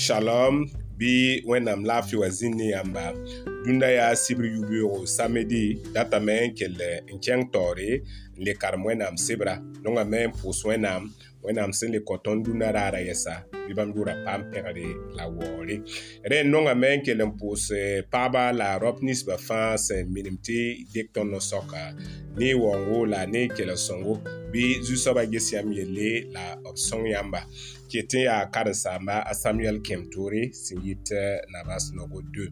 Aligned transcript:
Shalom, 0.00 0.56
bi 0.98 1.42
wẽnnaam 1.48 1.80
laafɩ 1.88 2.14
wa 2.22 2.28
zĩnd 2.36 2.54
ne 2.58 2.66
yãmba 2.74 3.04
dũndã 3.64 3.88
yaa 3.98 4.14
sibr 4.22 4.44
yub-yoogo 4.54 4.98
samedi 5.16 5.64
datame 5.94 6.34
n 6.44 6.48
kell 6.58 6.80
eh, 6.90 7.00
n 7.12 7.16
kẽng 7.24 7.44
taoore 7.52 7.90
n 8.36 8.40
le 8.44 8.52
karem 8.60 8.82
wẽnnaam 8.88 9.16
sebra 9.26 9.54
nongame 9.84 10.18
n 10.26 10.30
pʋʋs 10.40 10.60
wẽnnaam 10.68 11.02
wẽnnaam 11.44 11.70
sẽn 11.78 11.90
le 11.94 12.00
kõ 12.08 12.14
tõnd 12.24 12.40
dũnã 12.46 12.68
raara 12.76 13.00
yɛsa 13.08 13.34
bɩ 13.66 13.72
bãmb 13.78 13.92
yʋʋra 13.98 14.12
paam 14.24 14.40
pẽgre 14.50 14.86
la 15.16 15.24
waoore 15.36 15.76
rẽ 16.30 16.38
nongame 16.52 16.88
n 16.96 17.04
kell 17.06 17.20
n 17.26 17.30
pʋʋs 17.40 17.62
eh, 17.80 18.00
paaba 18.12 18.42
la 18.58 18.68
raop 18.82 18.98
ninsbã 19.06 19.36
fãa 19.46 19.70
eh, 19.76 19.80
sẽn 19.86 20.02
minim 20.14 20.36
tɩ 20.46 20.58
dɩk 20.94 21.06
tõnd 21.14 21.28
no-soaka 21.32 21.82
ne 22.38 22.48
waoongo 22.62 22.98
la 23.12 23.20
ne 23.32 23.42
kell 23.56 23.72
sõngo 23.86 24.14
bi 24.50 24.82
zu-soabã 24.82 25.22
ba 25.22 25.30
ges 25.30 25.52
yãmb 25.54 25.72
yelle 25.74 26.08
la 26.34 26.54
b 26.58 26.74
sõng 26.78 27.06
yãmba 27.08 27.42
ket 27.90 28.14
n 28.14 28.20
yaa 28.26 28.44
karen-saama 28.54 29.16
a 29.26 29.32
samuɛl 29.34 29.78
kẽm 29.86 30.06
toore 30.14 30.42
sẽn 30.54 30.78
yit 30.86 31.06
nabãs 31.52 31.84
nogo 31.96 32.18
2 32.34 32.50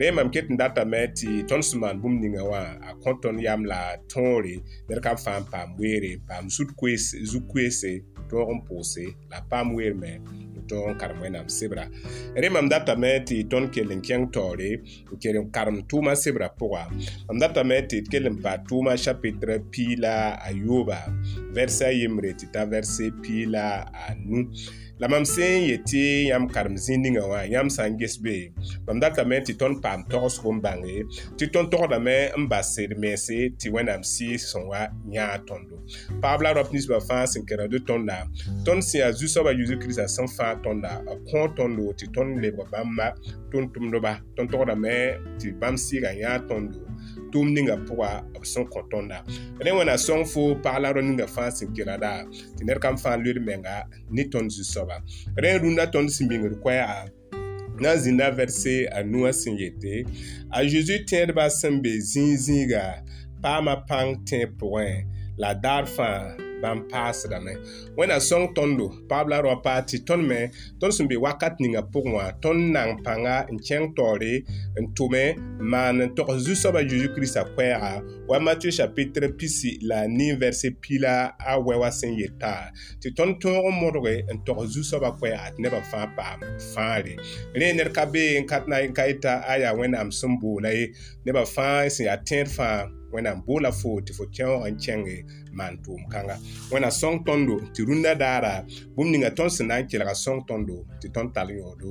rẽ 0.00 0.10
mam 0.14 0.30
ket 0.34 0.46
n 0.50 0.56
datame 0.60 1.02
tɩ 1.18 1.44
tõnd 1.50 1.64
sẽn 1.66 1.80
maan 1.82 2.00
bũmb 2.02 2.22
ninga 2.22 2.44
wã 2.50 2.60
a 2.88 2.94
kõ 3.02 3.18
tõnd 3.22 3.40
yam 3.42 3.64
la 3.72 3.82
tõore 4.14 4.54
ned 4.88 4.98
ka 5.04 5.10
n 5.16 5.22
fãa 5.24 5.40
n 5.42 5.50
paam 5.52 5.68
weere 5.80 6.14
n 6.18 6.24
paam 6.28 6.44
zu-koeese 6.50 7.92
tõog 8.30 8.48
n 8.54 8.62
pʋʋse 8.66 9.04
la 9.30 9.40
paam 9.50 9.74
weerme 9.76 10.41
tõog 10.72 10.88
n 10.94 11.00
karem 11.00 11.18
wẽnnaam 11.22 11.48
sebra 11.52 11.86
rẽ 12.34 12.48
mam 12.52 12.68
datame 12.72 13.10
tɩ 13.28 13.42
tõnd 13.52 13.68
kell 13.74 13.92
n 13.94 14.00
kẽng 14.06 14.26
taoore 14.36 14.70
n 15.12 15.14
kell 15.22 15.38
n 15.40 15.50
karem 15.56 15.82
tʋʋmã 15.88 16.14
sebrã 16.22 16.48
pʋga 16.60 16.82
mam 17.28 17.38
datame 17.42 17.78
tɩ 17.88 18.00
d 18.04 18.12
kell 18.12 18.28
n 18.32 18.38
pa 18.44 18.56
tʋʋmã 18.58 18.92
chapitre 19.04 19.56
pii 19.72 19.96
la 20.04 20.16
ayooba 20.48 20.98
vɛrsa 21.56 21.86
a 21.90 21.98
yembre 22.00 22.32
tɩ 22.38 22.46
t'a 22.54 22.62
vɛrse 22.72 23.04
pii 23.22 23.44
la 23.54 23.66
a 24.04 24.14
nu 24.24 24.38
la 25.02 25.08
mam 25.08 25.24
sẽn 25.24 25.62
yetɩ 25.68 26.02
yãmb 26.30 26.46
karem 26.54 26.74
zĩ 26.84 26.94
ninga 27.02 27.22
wã 27.30 27.40
yãmb 27.54 27.70
sã 27.76 27.82
n 27.90 27.96
ges 28.00 28.16
be 28.22 28.36
mam 28.86 29.00
datame 29.02 29.36
tɩ 29.46 29.52
tõnd 29.58 29.76
paam 29.82 30.04
togsg 30.10 30.46
n 30.46 30.58
bãnge 30.64 30.96
tɩ 31.38 31.50
tõnd 31.54 31.70
togdame 31.74 32.30
n 32.40 32.46
bas 32.46 32.70
sed 32.74 32.94
mense 33.02 33.38
tɩ 33.58 33.66
wẽnnaam 33.74 34.02
sɩɩs 34.12 34.42
sẽn 34.50 34.62
wa 34.70 34.82
yãa 35.16 35.42
tõndo 35.48 35.74
paab 36.22 36.42
la 36.46 36.54
raop 36.54 36.70
ninsbã 36.74 36.98
fãa 37.08 37.26
sẽn 37.32 37.42
kẽrade 37.48 37.78
tõnda 37.88 38.18
tõnd 38.66 38.84
sẽn 38.86 38.98
yaa 39.02 39.12
zu-soabã 39.18 39.50
yezu 39.58 39.74
kiristã 39.82 40.06
sẽn 40.16 40.26
fãa 40.38 40.54
tõnda 40.64 40.92
b 41.04 41.18
kõ 41.32 41.50
tõndo 41.58 41.82
tɩ 41.98 42.06
tõnd 42.14 42.38
lebg 42.42 42.62
bãmba 42.72 43.06
tõnd 43.50 43.74
tʋmdba 43.74 44.12
tõnd 44.36 44.50
togdame 44.54 44.94
tɩ 45.40 45.50
bãmb 45.60 45.78
sɩɩga 45.82 46.10
yãa 46.22 46.36
tõndo 46.48 46.91
tʋʋm 47.32 47.48
ninga 47.56 47.76
pʋga 47.88 48.10
b 48.40 48.44
sẽn 48.46 48.66
kõ 48.68 48.80
tõnda 48.92 49.18
rẽ 49.64 49.72
wẽna 49.76 49.96
sõng 50.04 50.24
fo 50.32 50.42
pag 50.64 50.78
la 50.84 50.92
rõ 50.92 51.00
ninga 51.08 51.26
fãa 51.34 51.48
sẽn 51.56 51.68
kelgda 51.76 52.12
tɩ 52.58 52.64
ned 52.68 52.78
kam 52.84 52.94
fãa 53.02 53.16
loed 53.24 53.38
menga 53.46 53.76
ne 54.12 54.22
tõnd 54.32 54.48
zu-soaba 54.54 54.96
rẽ 55.42 55.50
rũndã 55.62 55.84
tõnd 55.94 56.08
sẽn 56.16 56.28
bĩngd 56.30 56.60
koɛɛa 56.64 57.00
na 57.82 57.90
n 57.96 58.02
zĩnda 58.04 58.28
vɛrse 58.36 58.76
a 58.92 59.00
nuã 59.10 59.30
sẽn 59.40 59.56
yete 59.62 59.94
a 60.56 60.62
zeezi 60.70 60.96
tẽedbã 61.10 61.48
sẽn 61.60 61.80
be 61.82 61.92
zĩig 62.12 62.36
zĩiga 62.44 62.84
paama 63.42 63.74
pãng 63.88 64.14
tẽ 64.28 64.40
pʋgẽ 64.58 64.92
la 65.40 65.50
daar 65.64 65.84
fãa 65.96 66.51
bãmb 66.62 66.82
paasdame 66.90 67.52
wẽnna 67.98 68.18
sõng 68.22 68.46
tõndo 68.56 68.86
paab 69.10 69.28
la 69.32 69.40
rao 69.44 69.58
paa 69.64 69.80
tɩ 69.88 69.96
tõnd 70.08 70.22
me 70.28 70.40
tõnd 70.82 70.94
sẽn 70.96 71.08
be 71.10 71.16
wakat 71.24 71.52
ninga 71.62 71.82
pʋgẽ 71.92 72.12
wã 72.16 72.26
tõnd 72.44 72.60
n 72.68 72.72
nang 72.76 73.02
pãnga 73.06 73.36
n 73.50 73.56
kẽng 73.66 73.90
taoore 73.96 74.32
n 74.80 74.84
tʋme 74.96 75.24
n 75.58 75.64
maan 75.72 76.00
n 76.04 76.14
togs 76.16 76.44
zu-soabã 76.46 76.80
zeezi-kiristã 76.90 77.42
koɛɛga 77.56 77.92
wa 78.30 78.38
matieu 78.46 78.70
chapitre 78.76 79.28
pisi 79.38 79.74
la 79.88 79.98
a 80.06 80.10
nin 80.10 80.38
vɛrse 80.40 80.70
pila 80.82 81.14
a 81.46 81.58
wɛ 81.66 81.80
wã 81.82 81.90
sẽn 81.98 82.14
yeta 82.20 82.54
tɩ 83.02 83.08
tõnd 83.18 83.38
tõog 83.42 83.66
n 83.72 83.78
modge 83.82 84.14
n 84.34 84.42
togs 84.46 84.66
zu-soabã 84.74 85.10
koɛɛga 85.20 85.50
tɩ 85.54 85.60
nebã 85.66 85.80
fãa 85.90 86.06
paam 86.16 86.40
fãare 86.72 87.16
rẽ 87.58 87.68
ned 87.76 87.90
ka 87.96 88.06
bee 88.12 88.38
n 88.40 88.46
ka 88.46 88.62
na 88.70 88.78
n 88.86 88.92
ka 88.94 89.02
yeta 89.10 89.42
a 89.50 89.58
yaa 89.62 89.74
wẽnnaam 89.78 90.10
sẽn 90.14 90.38
boola 90.40 90.70
ye 90.72 90.86
nebã 91.26 91.42
fãa 91.44 91.88
sẽn 91.94 92.06
yaa 92.08 92.18
tẽed 92.28 92.46
fãa 92.56 92.86
wẽnnaam 93.12 93.42
boola 93.46 93.70
fo 93.74 93.98
tɩ 94.06 94.12
fo 94.16 94.24
kẽoog 94.34 94.68
n 94.70 94.78
kẽnge 94.80 95.41
maan 95.52 95.76
tʋʋm 95.84 96.02
kãnga 96.12 96.36
wẽna 96.72 96.90
sõng 97.00 97.18
tõndo 97.26 97.54
tɩ 97.74 97.80
rũndã 97.88 98.12
daara 98.22 98.54
bũmb 98.94 99.10
ninga 99.12 99.30
tõnd 99.38 99.52
sẽn 99.56 99.66
na 99.68 99.76
n 99.80 99.86
kelga 99.90 100.14
sõng 100.24 100.40
tõndo 100.48 100.76
tɩ 101.00 101.06
tõnd 101.14 101.28
tall 101.34 101.50
yaoodo 101.58 101.90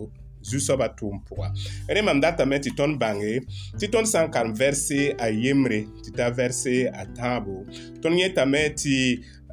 zu-soabã 0.50 0.88
tʋʋm 1.00 1.18
pʋga 1.28 1.48
rẽ 1.96 2.02
mam 2.08 2.20
datame 2.26 2.58
tɩ 2.64 2.72
tõnd 2.80 2.94
bãnge 3.02 3.34
tɩ 3.80 3.86
tõnd 3.94 4.08
sã 4.12 4.20
n 4.26 4.32
karem 4.34 4.54
vɛrse 4.62 5.00
a 5.26 5.28
yembre 5.44 5.80
tɩ 6.04 6.10
t'a 6.18 6.28
vɛrse 6.40 6.76
a 7.02 7.04
tãabo 7.18 7.56
tõnd 8.02 8.18
yẽtame 8.22 8.62
tɩ 8.82 8.96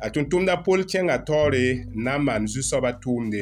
a 0.00 0.08
tʋmtʋmda 0.10 0.62
pol 0.64 0.82
kẽngã 0.86 1.18
taoore 1.26 1.86
na 1.94 2.14
n 2.18 2.22
maan 2.22 2.46
zu-soabã 2.46 2.94
tʋʋmde 3.02 3.40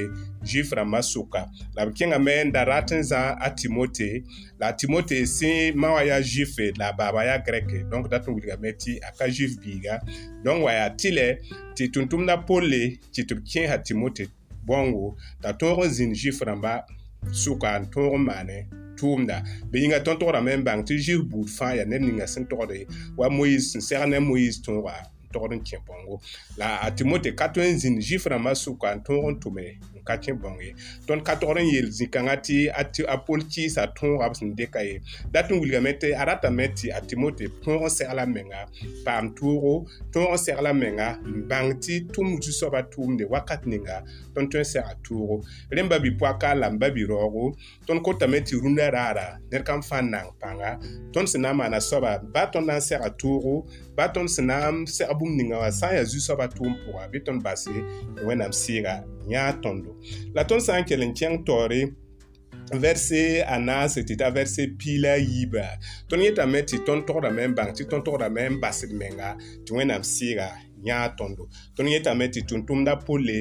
zif 0.49 0.73
rãmbã 0.73 1.01
sʋka 1.05 1.43
la 1.77 1.85
b 1.87 1.93
kẽngame 1.93 2.33
n 2.49 2.53
da 2.53 2.65
rat 2.65 2.89
n 2.97 3.03
zã 3.05 3.37
a 3.41 3.51
timote 3.53 4.25
la 4.61 4.73
a 4.73 4.73
timote 4.73 5.17
sẽn 5.29 5.77
ma 5.77 5.93
wã 5.93 6.01
yaa 6.03 6.21
zifre 6.21 6.73
la 6.79 6.89
a 6.89 6.93
baaba 6.97 7.25
yaa 7.25 7.39
grɛke 7.45 7.85
donc 7.93 8.09
dat 8.09 8.25
n 8.29 8.33
wilgame 8.35 8.73
tɩ 8.73 8.97
a 9.05 9.13
ka 9.19 9.29
zif 9.29 9.61
biiga 9.61 10.01
donc 10.45 10.65
wa 10.65 10.73
yaa 10.73 10.89
tɩ 10.97 11.11
lɛ 11.13 11.29
tɩ 11.77 11.85
tʋmtʋmda 11.93 12.45
polle 12.47 12.97
tɩ 13.13 13.21
tɩ 13.29 13.35
b 13.37 13.41
kẽesa 13.45 13.79
timote 13.85 14.25
bõngo 14.65 15.15
t'a 15.43 15.53
toog 15.53 15.85
n 15.85 15.93
zĩnd 15.93 16.15
zif 16.17 16.41
rãmbã 16.41 16.85
sʋka 17.29 17.71
n 17.81 17.85
toog 17.93 18.17
n 18.17 18.25
maane 18.25 18.57
tʋʋmda 18.97 19.69
bɩ 19.69 19.77
yĩnga 19.77 20.01
tõnd 20.01 20.19
tograme 20.25 20.57
n 20.57 20.65
bãng 20.65 20.85
tɩ 20.89 20.97
zis 20.97 21.21
buud 21.21 21.49
fãa 21.53 21.77
yaa 21.77 21.85
ned 21.89 22.01
ninga 22.01 22.25
sẽn 22.25 22.49
togde 22.49 22.89
wa 23.21 23.29
moise 23.29 23.77
sẽn 23.77 23.83
segd 23.85 24.09
ne 24.09 24.19
moise 24.19 24.65
tõoga 24.65 25.05
tɔgd 25.37 25.53
n 25.53 25.61
kẽ 25.61 25.79
bõngo 25.85 26.21
la 26.57 26.77
a 26.87 26.91
timote 26.97 27.33
ka 27.37 27.51
tõe 27.53 27.69
n 27.69 27.77
zĩnd 27.81 28.01
zifrãmbã 28.01 28.55
sʋka 28.57 28.93
n 28.97 29.03
tõog 29.05 29.25
n 29.33 29.37
tʋme 29.41 29.67
n 29.99 30.05
ka 30.07 30.17
kẽ 30.23 30.33
bõng 30.41 30.57
ye 30.65 30.73
tõnd 31.09 31.21
ka 31.27 31.37
tɔgd 31.41 31.61
n 31.61 31.67
yeel 31.69 31.89
zĩ-kãngã 31.93 32.35
tɩ 32.41 33.05
a 33.05 33.17
pol 33.21 33.41
kɩɩsa 33.45 33.85
tõoga 33.99 34.27
b 34.33 34.39
sẽn 34.41 34.51
dɩka 34.57 34.81
ye 34.87 34.97
dat 35.33 35.53
n 35.53 35.61
wilgame 35.61 35.93
tɩ 36.01 36.09
a 36.21 36.25
ratame 36.25 36.67
tɩ 36.73 36.89
a 36.97 37.01
timote 37.05 37.45
tõog 37.65 37.83
n 37.87 37.91
segla 37.93 38.25
menga 38.27 38.61
paam 39.05 39.33
toogo 39.37 39.75
tõog 40.15 40.33
n 40.37 40.41
segla 40.41 40.73
menga 40.73 41.17
n 41.21 41.45
bãng 41.51 41.71
tɩ 41.85 41.93
tʋm 42.15 42.29
zu-soabã 42.41 42.81
tʋʋmde 42.93 43.29
wakat 43.29 43.67
ninga 43.69 43.97
tõnd 44.35 44.49
tõe 44.53 44.63
n 44.65 44.69
sega 44.69 44.95
toogo 45.05 45.45
rẽn 45.71 45.89
ba 45.91 45.99
bipoaka 46.01 46.55
la 46.57 46.69
n 46.73 46.79
ba 46.81 46.89
biroogo 46.89 47.53
tõnd 47.85 48.01
kotame 48.01 48.41
tɩ 48.41 48.57
rũndã 48.65 48.89
raara 48.89 49.37
ned 49.53 49.63
kam 49.67 49.81
fãa 49.85 50.01
n 50.03 50.09
na 50.13 50.25
n 50.25 50.33
pãnga 50.41 50.79
tõnd 51.13 51.29
sẽn 51.29 51.43
na 51.45 51.53
n 51.53 51.57
maana 51.61 51.81
soaba 51.83 52.23
ba 52.25 52.49
tõnd 52.49 52.67
na 52.71 52.81
n 52.81 52.83
sega 52.83 53.11
toogo 53.13 53.67
ba 53.97 54.09
tõnd 54.13 54.29
sẽn 54.31 54.47
na 54.51 54.59
n 54.73 54.83
seg 54.91 55.09
bũmb 55.19 55.39
ninga 55.41 55.57
wã 55.63 55.71
sã 55.73 55.89
n 55.91 55.97
yaa 55.99 56.05
zu-soabã 56.09 56.47
tʋʋm 56.53 56.73
pʋga 56.85 57.05
bɩ 57.13 57.19
tõnd 57.27 57.41
base 57.45 57.73
wẽnnaam 58.29 58.53
sɩɩga 58.53 58.95
yãa 59.33 59.51
tõndo 59.65 59.91
la 60.37 60.45
tõnd 60.45 60.61
sã 60.67 60.77
n 60.81 60.85
kell 60.89 61.03
n 61.05 61.17
kẽng 61.17 61.45
taoore 61.49 61.81
verse 62.83 63.23
a 63.47 63.57
naase 63.63 64.05
tɩ 64.07 64.15
t'a 64.21 64.29
verse 64.37 64.63
piila 64.79 65.17
yiiba 65.17 65.65
tõnd 66.11 66.23
yetame 66.27 66.61
tɩ 66.69 66.85
tõnd 66.87 67.07
togdame 67.09 67.49
n 67.49 67.55
bãng 67.57 67.73
tɩ 67.77 67.89
tõnd 67.91 68.05
togdame 68.05 68.43
n 68.53 68.61
basd 68.61 68.93
menga 68.93 69.33
tɩ 69.65 69.71
wẽnnaam 69.81 70.05
sɩɩga 70.05 70.49
yãa 70.85 71.17
tõndo 71.17 71.49
tõnd 71.77 71.89
yetame 71.89 72.29
tɩ 72.29 72.45
tʋm-tʋmda 72.45 73.01
pʋlle 73.07 73.37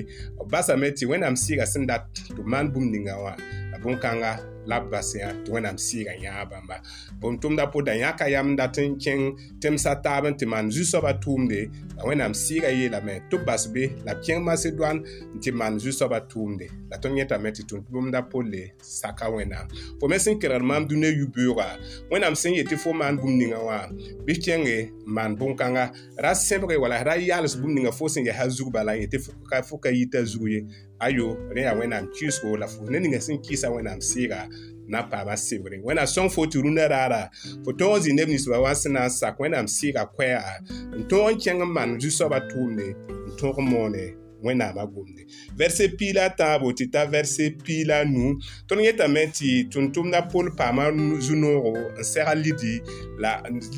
basame 0.48 0.88
tɩ 0.96 1.04
wẽnnaam 1.12 1.36
sɩɩga 1.36 1.66
sẽn 1.68 1.84
dat 1.84 2.08
tɩ 2.32 2.40
maan 2.48 2.72
bũmb 2.72 2.88
ninga 2.96 3.16
wã 3.20 3.36
bõn-kãnga 3.84 4.55
la 4.70 4.80
b 4.82 4.86
basẽa 4.92 5.28
tɩ 5.44 5.50
wẽnnaam 5.54 5.78
sɩɩga 5.86 6.14
yãa 6.24 6.46
bãmba 6.52 6.76
bõn 7.22 7.34
tʋmda 7.42 7.64
pʋda 7.74 7.94
yãka 8.04 8.26
yam 8.34 8.48
dat 8.60 8.78
n 8.84 8.92
kẽng 9.04 9.24
tẽmsa 9.62 9.92
taab 10.06 10.24
n 10.32 10.38
tɩ 10.40 10.46
maan 10.52 10.66
zu-soabã 10.76 11.12
tʋʋmde 11.24 11.60
a 11.98 12.04
wẽnnaam 12.08 12.34
sɩɩga 12.46 12.70
yeelame 12.78 13.14
tɩ 13.30 13.38
b 13.40 13.46
bas 13.48 13.64
be 13.74 13.84
la 14.06 14.14
b 14.16 14.22
kẽng 14.26 14.42
masedoan 14.48 14.98
tɩ 15.42 15.52
b 15.52 15.56
maan 15.60 15.76
zu-soabã 15.84 16.20
tʋʋmde 16.30 16.66
la 16.92 16.98
tõnd 17.02 17.16
yẽtame 17.18 17.50
tɩ 17.56 17.62
tʋm 17.70 17.80
tɩ 17.86 17.90
bũmb-da 17.94 18.22
polle 18.32 18.64
saka 19.02 19.26
wẽnnaam 19.36 19.68
fo 20.00 20.08
me 20.10 20.18
sẽn 20.20 20.36
kelgd 20.42 20.64
maam 20.70 20.84
dũniyã 20.88 21.12
yu-beooga 21.20 21.68
wẽnnaam 22.12 22.36
sẽn 22.36 22.54
yetɩ 22.60 22.76
fo 22.84 22.90
maan 22.94 23.16
bũmb 23.18 23.38
ningã 23.42 23.60
wã 23.68 23.80
bɩ 24.26 24.34
kẽnge 24.44 24.78
n 24.84 24.88
maan 25.06 25.36
bõn-kãngã 25.40 25.84
ra 26.24 26.34
sẽbge 26.36 26.76
wala 26.78 27.00
ra 27.06 27.14
yaals 27.18 27.56
bũmb 27.60 27.74
ningã 27.76 27.92
fo 27.92 28.08
sẽn 28.12 28.26
yɛsa 28.28 28.50
zug 28.50 28.70
bala 28.72 28.92
n 28.96 29.02
yetɩ 29.02 29.18
fo 29.70 29.78
ka 29.82 29.90
yita 29.90 30.24
zug 30.26 30.48
ye 30.52 30.60
ayo 31.00 31.28
rẽ 31.56 31.62
yaa 31.68 31.76
wẽnnaam 31.80 32.06
kiusgo 32.16 32.58
la 32.58 32.68
fo 32.68 32.84
ne 32.92 33.00
ninga 33.00 33.20
sẽn 33.20 33.38
kɩɩsa 33.44 33.68
wẽnnaam 33.76 34.00
sɩɩga 34.02 34.48
na 34.88 35.02
paɣaba 35.06 35.36
sibiri 35.46 35.78
wẽnnaam 35.86 36.10
sõng 36.14 36.30
fo 36.34 36.42
tɩ 36.52 36.58
rũndã 36.64 36.86
raara 36.94 37.22
fo 37.64 37.72
tõog 37.80 37.96
zĩ 38.04 38.12
neb 38.18 38.28
ninsba 38.30 38.58
wã 38.64 38.72
sẽn 38.82 38.94
na 38.96 39.04
n 39.08 39.12
sak 39.20 39.36
wẽnnaam 39.42 39.68
sɩɩga 39.78 40.04
koɛɛga 40.16 40.54
n 41.00 41.02
tõog 41.10 41.26
n 41.34 41.40
kẽng 41.44 41.62
n 41.66 41.70
maan 41.76 41.92
zu-soabã 42.02 42.38
tʋʋmde 42.50 42.88
n 43.28 43.30
tõog 43.40 43.58
n 43.64 43.70
moone 43.72 44.06
wẽnnaamã 44.46 44.86
gomde 44.94 45.22
vɛrse 45.58 45.86
piila 45.98 46.26
tãabo 46.38 46.68
tɩ 46.78 46.86
ta 46.94 47.02
vɛrse 47.12 47.46
piila 47.66 47.98
nu 48.14 48.24
tõnd 48.70 48.82
yẽtame 48.86 49.22
tɩ 49.38 49.48
tʋm-tʋmdã 49.72 50.20
pol 50.32 50.48
paamã 50.60 50.86
zu-noogo 51.26 51.74
n 52.00 52.04
sɛga 52.14 52.34
lidi 52.44 52.74
la 53.22 53.32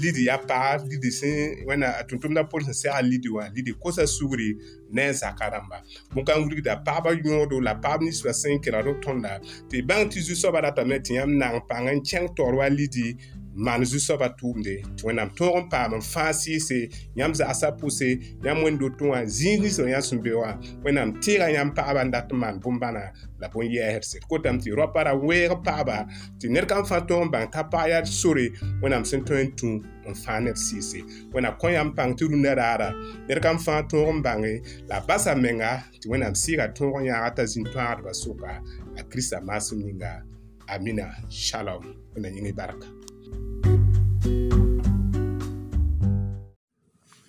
lidi 0.03 0.27
yaa 0.27 0.41
pagã 0.47 0.83
lidi 0.91 1.09
sẽn 1.19 1.63
wẽna 1.67 1.87
a 1.99 2.03
tʋm-tʋmdã 2.09 2.43
pol 2.51 2.61
sẽn 2.67 2.75
sɛga 2.81 3.01
lidi 3.11 3.29
wã 3.35 3.43
lidi 3.55 3.71
kosa 3.81 4.03
sugri 4.07 4.49
ne 4.91 5.03
n 5.11 5.13
zakã 5.13 5.45
rãmba 5.53 5.77
bõn-kãng 6.13 6.41
wilgda 6.43 6.83
pagbã 6.85 7.09
yõodo 7.23 7.63
la 7.63 7.73
pagb 7.75 8.03
ninsbã 8.03 8.31
sẽn 8.31 8.59
kelgd 8.63 8.99
tõnda 9.05 9.39
tɩ 9.71 9.85
bãng 9.87 10.09
tɩ 10.11 10.19
zu-soabã 10.27 10.59
ratame 10.67 10.99
tɩ 11.05 11.11
yãmb 11.19 11.33
nang 11.39 11.59
pãng 11.69 11.87
n 11.95 11.99
kẽng 12.03 12.27
taoor 12.35 12.55
wa 12.59 12.67
lidi 12.67 13.15
maan 13.57 13.81
zu-soabã 13.89 14.29
tʋʋmde 14.39 14.73
tɩ 14.97 15.01
wẽnnaam 15.07 15.29
tõog 15.37 15.55
n 15.65 15.65
paam 15.71 15.91
n 15.97 16.01
fãa 16.11 16.29
sɩɩse 16.41 16.79
yãmb 17.17 17.33
zagsã 17.39 17.69
pʋse 17.79 18.07
yãmb 18.45 18.59
wẽn-do 18.63 18.87
wã 19.09 19.19
zĩigrisã 19.37 19.85
yã 19.93 19.97
sẽn 20.07 20.21
be 20.23 20.31
wã 20.41 20.51
wẽnnaam 20.85 21.09
teega 21.21 21.47
yãmb 21.55 21.73
paɣaba 21.73 22.01
n 22.05 22.11
dat 22.13 22.29
n 22.31 22.37
maan 22.37 22.61
bũmb-bãna 22.61 23.03
la 23.41 23.47
bõn-yɛɛsd 23.49 24.29
kotame 24.29 24.61
tɩ 24.61 24.75
roa 24.77 25.03
ra 25.05 25.13
weeg 25.17 25.51
paɣaba 25.65 26.05
tɩ 26.39 26.49
ned 26.53 26.67
kam 26.69 26.83
fãa 26.85 27.01
tõog 27.09 27.25
n 27.25 27.29
bãng 27.33 27.49
ka 27.49 27.63
paɣa 27.65 27.89
yaa 27.89 28.05
sore 28.05 28.45
wẽnnaam 28.81 29.01
sẽn 29.05 29.25
tõe 29.25 29.41
n 29.41 29.49
tũ 29.57 29.69
n 30.05 30.13
fãa 30.13 30.37
ned 30.43 30.53
sɩɩse 30.53 31.01
wẽna 31.33 31.57
kõ 31.57 31.73
yãmb 31.73 31.95
pãng 31.97 32.13
tɩ 32.13 32.29
rũndã 32.29 32.53
raara 32.53 32.93
ned 33.27 33.41
kam 33.41 33.57
fãa 33.57 33.81
tõog 33.89 34.21
n 34.21 34.21
bãnge 34.21 34.53
la 34.85 35.01
basa 35.01 35.33
menga 35.33 35.81
tɩ 35.97 36.05
wẽnnaam 36.13 36.33
sɩɩga 36.37 36.65
tõog 36.77 37.01
n 37.01 37.05
yãaga 37.09 37.29
t'a 37.41 37.43
zĩn-toãadbã 37.49 38.13
soka 38.13 38.61
a 39.01 39.01
kiristã 39.09 39.41
maasem 39.41 39.81
ninga 39.81 40.21
amina 40.69 41.09
shalom 41.29 41.81
wẽnna 42.13 42.29
yĩngẽ 42.29 42.53
barka 42.53 42.87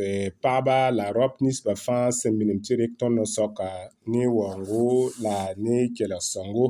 paɣaba 0.42 0.78
la 0.98 1.06
rɔba 1.18 1.36
ni 1.42 1.50
siba 1.56 1.74
fãa 1.84 2.06
sẽn 2.18 2.32
minim 2.38 2.58
tɩ 2.64 2.72
rɩk 2.80 2.92
tõnd 3.00 3.18
soka 3.36 3.70
ne 4.12 4.22
wɔngo 4.36 4.86
la 5.24 5.36
ne 5.64 5.76
kelg-sõngo 5.96 6.66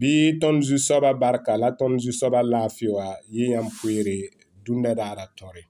bɩ 0.00 0.12
tõnd 0.42 0.58
zu-soaba 0.68 1.10
barka 1.22 1.52
la 1.62 1.68
tõnd 1.80 1.94
zu-soaba 2.04 2.40
laafɩya 2.52 3.06
yɩ 3.34 3.44
yãmb 3.54 3.70
poeere 3.78 4.16
dũnda 4.64 4.92
daara 4.98 5.24
tõre 5.38 5.62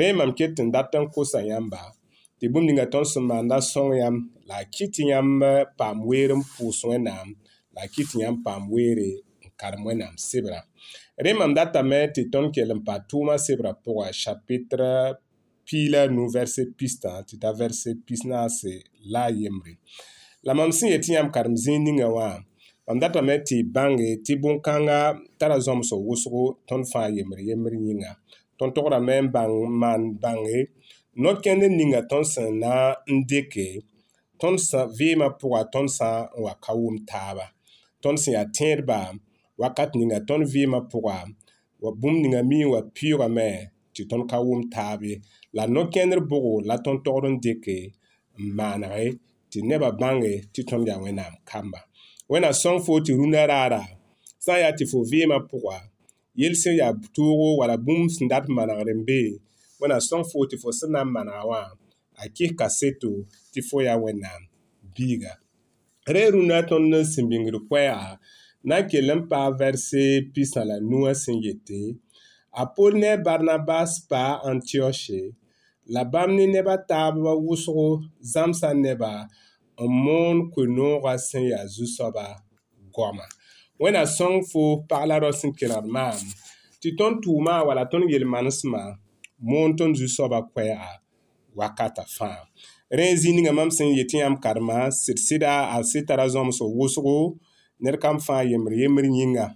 rẽ 0.00 0.06
mam 0.18 0.30
ket 0.38 0.50
tɩn 0.56 0.68
dat 0.74 0.92
n 1.02 1.06
kosa 1.14 1.40
yãmba 1.50 1.80
tɩ 2.38 2.44
bũmb 2.52 2.66
ninga 2.66 2.86
tõnd 2.92 3.06
sẽn 3.12 3.24
maanda 3.30 3.58
sõng 3.72 3.90
yãmb 4.00 4.18
la 4.48 4.56
a 4.62 4.68
kɩ 4.74 4.84
tɩ 4.94 5.02
yãmb 5.12 5.32
paam 5.78 5.96
weer 6.08 6.30
n 6.40 6.42
pʋʋs 6.54 6.78
wẽnnaam 6.90 7.28
la 7.74 7.82
a 7.86 7.90
kɩ 7.92 8.02
tɩ 8.08 8.16
yãmb 8.22 8.38
paam 8.46 8.62
weere 8.72 9.08
n 9.16 9.20
karem 9.60 9.82
wẽnnaam 9.86 10.14
sebra 10.28 10.60
Rẽ 11.24 11.32
mam 11.38 11.54
datame 11.56 11.98
tɩ 12.14 12.22
tõnd 12.32 12.48
kell 12.54 12.72
n 12.76 12.80
pa 12.86 12.94
tʋʋmã 13.08 13.34
sebrã 13.44 13.72
pʋgã 13.84 14.08
chapitra 14.22 14.92
piila 15.66 16.02
nu 16.14 16.22
vɛrse 16.34 16.62
pistã 16.78 17.12
tɩ 17.26 17.34
t'a 17.42 17.50
vɛrse 17.60 17.90
pisnaase 18.06 18.74
la 19.12 19.22
a 19.30 19.36
yembre 19.40 19.72
la 20.46 20.52
mam 20.58 20.70
sẽn 20.76 20.88
e 20.88 20.92
yetɩ 20.94 21.08
yãmb 21.16 21.30
karem 21.34 21.54
zĩig 21.62 21.80
ningã 21.86 22.08
wã 22.16 22.28
mam 22.86 22.98
datame 23.02 23.34
tɩ 23.48 23.56
bãnge 23.76 24.08
tɩ 24.24 24.32
bõn-kãngã 24.42 24.98
tara 25.38 25.56
zõms 25.66 25.90
wʋsgo 26.08 26.42
tõnd 26.68 26.84
fãa 26.92 27.08
yembr 27.16 27.38
yembr 27.48 27.72
yĩnga 27.84 28.12
tõnd 28.58 28.72
tograme 28.76 29.16
n 29.24 29.26
maan 29.82 30.02
bãnge 30.24 30.58
no-kẽnd 31.22 31.62
ninga 31.78 32.00
tõnd 32.10 32.26
sẽn 32.32 32.52
na 32.62 32.74
n 33.12 33.16
deke 33.30 33.68
tõnd 34.40 34.58
vɩɩmã 34.98 35.26
pʋga 35.40 35.60
tõnd 35.72 35.88
sã 35.96 36.08
n 36.36 36.38
wa 36.44 36.52
ka 36.64 36.72
wʋm 36.82 36.96
taaba 37.10 37.46
tõnd 38.02 38.16
sẽn 38.22 38.32
yaa 38.36 38.46
tẽedba 38.58 38.98
wakat 39.62 39.90
ninga 39.96 40.18
tõnd 40.28 40.44
vɩɩmã 40.52 40.78
pʋga 40.90 41.16
wa 41.82 41.90
bũmb 42.00 42.18
ninga 42.22 42.40
mi 42.50 42.58
wã 42.72 42.80
piʋgame 42.96 43.48
tɩ 43.94 44.02
tõnd 44.10 44.24
ka 44.30 44.36
wʋm 44.46 44.60
taabe 44.74 45.12
la 45.56 45.62
no-kẽndr 45.74 46.20
bʋgo 46.30 46.52
la 46.68 46.76
tõnd 46.84 47.00
togd 47.04 47.24
n 47.32 47.36
dɩke 47.44 47.76
n 48.40 48.44
maanege 48.58 49.04
tɩ 49.50 49.58
nebã 49.68 49.88
bãnge 50.00 50.32
tɩ 50.52 50.60
tõnd 50.68 50.84
yaa 50.88 51.00
wẽnnaam 51.04 51.34
kamba 51.48 51.80
wẽna 52.30 52.50
sõng 52.62 52.78
fo 52.84 52.92
tɩ 53.04 53.12
rũndã 53.20 53.42
raara 53.52 53.82
sã 54.44 54.52
n 54.56 54.60
yaa 54.62 54.74
tɩ 54.78 54.84
fo 54.90 54.98
vɩɩmã 55.10 55.36
pʋga 55.50 55.76
yel 56.40 56.54
sẽn 56.62 56.74
yaa 56.80 56.92
toogo 57.14 57.46
wala 57.60 57.74
bũmb 57.86 58.06
sẽn 58.14 58.26
dat 58.32 58.44
n 58.48 58.52
manegd 58.58 58.88
n 58.98 59.02
bee 59.08 59.30
wẽna 59.80 59.96
sõng 60.08 60.24
fo 60.30 60.38
tɩ 60.50 60.56
fo 60.62 60.68
sẽn 60.78 60.90
na 60.94 61.00
n 61.06 61.10
manega 61.14 61.42
wã 61.50 61.60
a 62.22 62.24
kɩsga 62.36 62.66
seto 62.78 63.10
tɩ 63.52 63.60
fo 63.68 63.76
yaa 63.86 63.98
wẽnnaam 64.04 64.42
biiga 64.94 65.32
rẽ 66.14 66.22
rũndã 66.34 66.58
tõnd 66.68 66.84
n 66.90 66.92
sẽn 67.12 67.24
bĩngd 67.30 67.56
koɛɛga 67.68 68.00
na 68.68 68.76
kelem 68.90 69.20
paɣa 69.30 69.48
vɛrisi 69.58 70.04
pisa 70.32 70.60
la 70.70 70.76
nua 70.90 71.12
sin 71.22 71.38
yeti 71.46 71.82
Apɔlonɛ 72.62 73.10
Barnabas 73.26 73.90
paɣa 74.10 74.32
Antioche 74.50 75.20
la 75.94 76.02
bam 76.12 76.30
ni 76.36 76.44
nɛba 76.54 76.74
taaba 76.88 77.32
wusigi 77.46 77.88
zamsa 78.32 78.68
nɛba 78.84 79.12
n-moon 79.90 80.36
kɔniɔɣa 80.52 81.12
sin 81.28 81.44
ya 81.52 81.60
zusɔba 81.74 82.26
gɔma. 82.94 83.26
Wɛna 83.80 84.02
sɔŋ 84.16 84.34
foo 84.50 84.70
paɣa 84.88 85.04
la 85.10 85.16
dɔɔ 85.22 85.32
sin 85.40 85.50
kenari 85.58 85.90
maa 85.96 86.12
ti 86.80 86.88
tɔni 86.98 87.16
tuui 87.22 87.40
maa 87.46 87.60
wala 87.66 87.82
tɔni 87.90 88.06
yɛlimanisi 88.12 88.64
maa 88.74 88.88
moon 89.48 89.70
tɔni 89.78 89.94
zusɔba 90.00 90.38
kɔya 90.52 90.80
wakata 91.58 92.04
fãa. 92.16 92.38
Rɛɛ 92.98 93.12
ziiniŋa 93.20 93.52
mam 93.58 93.70
sin 93.76 93.88
yeti 93.98 94.16
yãm 94.22 94.36
karema 94.44 94.78
sɩd 95.02 95.18
sɩda 95.26 95.52
a 95.74 95.76
sɩd 95.90 96.04
tara 96.08 96.24
zɔmsɛ 96.34 96.64
wusego 96.78 97.16
ned 97.80 97.96
kam 98.00 98.16
fãa 98.26 98.42
yembr 98.48 98.72
yembr 98.80 99.04
yĩnga 99.16 99.46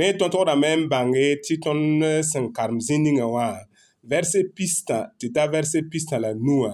rẽ 0.00 0.08
tõnd-tgdã 0.20 0.54
me 0.60 0.70
n 0.76 0.80
bãnge 0.92 1.24
tɩ 1.44 1.54
tõnd 1.64 2.02
eh, 2.04 2.20
sẽn 2.30 2.52
karem 2.56 2.78
zĩ 2.86 2.96
ningã 3.04 3.26
wã 3.34 3.46
vɛrse 4.10 4.40
pistã 4.56 4.98
tɩ 5.18 5.26
t'a 5.34 5.44
vɛrse 5.54 5.78
pistã 5.90 6.16
la 6.24 6.30
nuã 6.46 6.72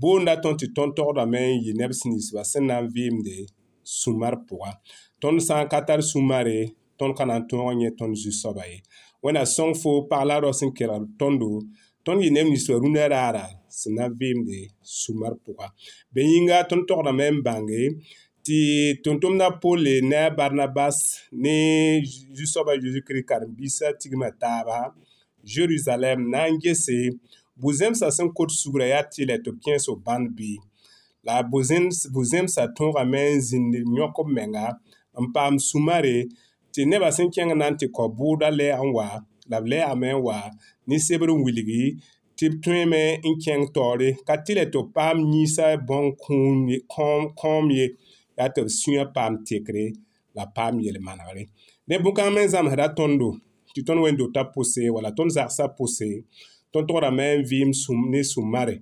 boonda 0.00 0.34
tõnd 0.44 0.58
tɩ 0.60 0.66
tõnd-tgdame 0.76 1.42
n 1.54 1.62
yɩ 1.64 1.72
neb 1.80 1.92
sẽn 1.98 2.10
ninsba 2.14 2.42
sẽn 2.52 2.64
na 2.68 2.76
n 2.82 2.86
vɩɩmde 2.94 3.36
sũmar 3.98 4.34
pʋga 4.48 4.70
tõnd 5.22 5.38
sã 5.46 5.54
n 5.64 5.68
ka 5.72 5.78
tar 5.88 6.00
sũmare 6.10 6.58
tõnd 6.98 7.12
ka 7.18 7.24
na 7.28 7.36
n 7.42 7.44
tõog 7.50 7.68
n 7.74 7.82
yẽ 7.84 7.92
tõnd 7.98 8.14
zu-soaba 8.22 8.62
ye 8.70 8.78
wẽnna 9.22 9.42
sõng 9.56 9.74
fo 9.80 9.90
pag 10.10 10.22
la 10.28 10.36
rao 10.42 10.54
sẽn 10.60 10.70
kelg 10.78 11.02
tõndo 11.18 11.48
tõnd 12.06 12.20
yɩ 12.22 12.30
neb 12.36 12.46
ninsbã 12.52 12.74
rũndã 12.82 13.04
raara 13.12 13.46
sẽn 13.78 13.92
na 13.98 14.04
n 14.06 14.12
vɩɩmde 14.20 14.58
sũmar 15.00 15.34
pʋga 15.44 15.66
bẽ 16.14 16.22
yĩnga 16.32 16.58
tõnd 16.70 16.84
togdame 16.88 17.26
n 17.34 17.42
bãnge 17.46 17.82
ti 18.46 18.60
tontomda 19.04 19.46
pɔlli 19.62 19.94
ni 20.10 20.18
barnabas 20.38 20.98
ni 21.42 21.56
yusɔba 22.36 22.72
yezu 22.82 23.00
kirist 23.06 23.28
karimbisa 23.28 23.86
tigima 23.98 24.28
taaba 24.40 24.78
jerusalɛm 25.52 26.20
na 26.32 26.40
n 26.50 26.54
gese 26.62 26.96
bu-zemsa 27.60 28.06
sẽn 28.16 28.28
kot 28.36 28.50
sugra 28.60 28.86
yaa 28.92 29.04
tɩɩla 29.12 29.36
tɩ 29.44 29.50
b 29.56 29.58
kẽes 29.64 29.86
b 29.92 29.96
bãnd 30.06 30.26
bɩ 30.36 30.50
la 31.26 31.34
bu-zemsa 31.50 32.62
tõogame 32.76 33.22
n 33.36 33.40
zĩnd 33.48 33.72
yõk 34.00 34.16
b 34.26 34.30
menga 34.36 34.66
n 35.24 35.26
paam 35.34 35.54
sumare 35.68 36.16
tɩ 36.72 36.82
nebã 36.90 37.08
sẽn 37.16 37.28
kẽng 37.34 37.52
na 37.58 37.66
n 37.72 37.78
tɩ 37.80 37.86
kɔ-bʋʋda 37.96 38.48
lɛ 38.58 38.68
n 38.76 38.88
wa 38.94 39.08
la 39.50 39.56
b 39.64 39.64
lɛɛame 39.72 40.10
n 40.16 40.20
wa 40.26 40.38
ne 40.88 40.96
sebr 41.06 41.28
n 41.32 41.40
wilgi 41.44 41.84
tɩ 42.36 42.44
b 42.52 42.54
tõeme 42.64 43.02
n 43.28 43.32
kẽng 43.42 43.64
taoore 43.74 44.08
ka 44.28 44.34
tɩ 44.44 44.52
la 44.58 44.64
tɩ 44.72 44.78
b 44.84 44.86
paam 44.96 45.16
yĩisa 45.32 45.66
bõn-kõom 45.88 47.66
ye 47.76 47.86
yaa 48.38 48.48
tɩ 48.54 48.60
b 48.64 48.68
sũyã 48.80 49.04
paam 49.14 49.32
tekre 49.46 49.84
la 50.36 50.44
paam 50.56 50.74
yel-manegre 50.84 51.42
dẽ 51.88 51.98
bõkãng 52.04 52.32
me 52.34 52.42
n 52.44 52.50
zãmsda 52.54 52.86
tõndo 52.98 53.28
tɩ 53.72 53.80
tõnd 53.88 54.00
wẽn 54.04 54.16
ta 54.34 54.42
pʋse 54.54 54.82
wala 54.94 55.10
tõnd 55.18 55.30
zagsã 55.36 55.64
pʋse 55.76 56.08
tõnd 56.72 56.86
tograme 56.88 57.26
n 57.38 57.44
vɩɩm 57.50 57.70
ne 58.12 58.20
sũmare 58.32 58.76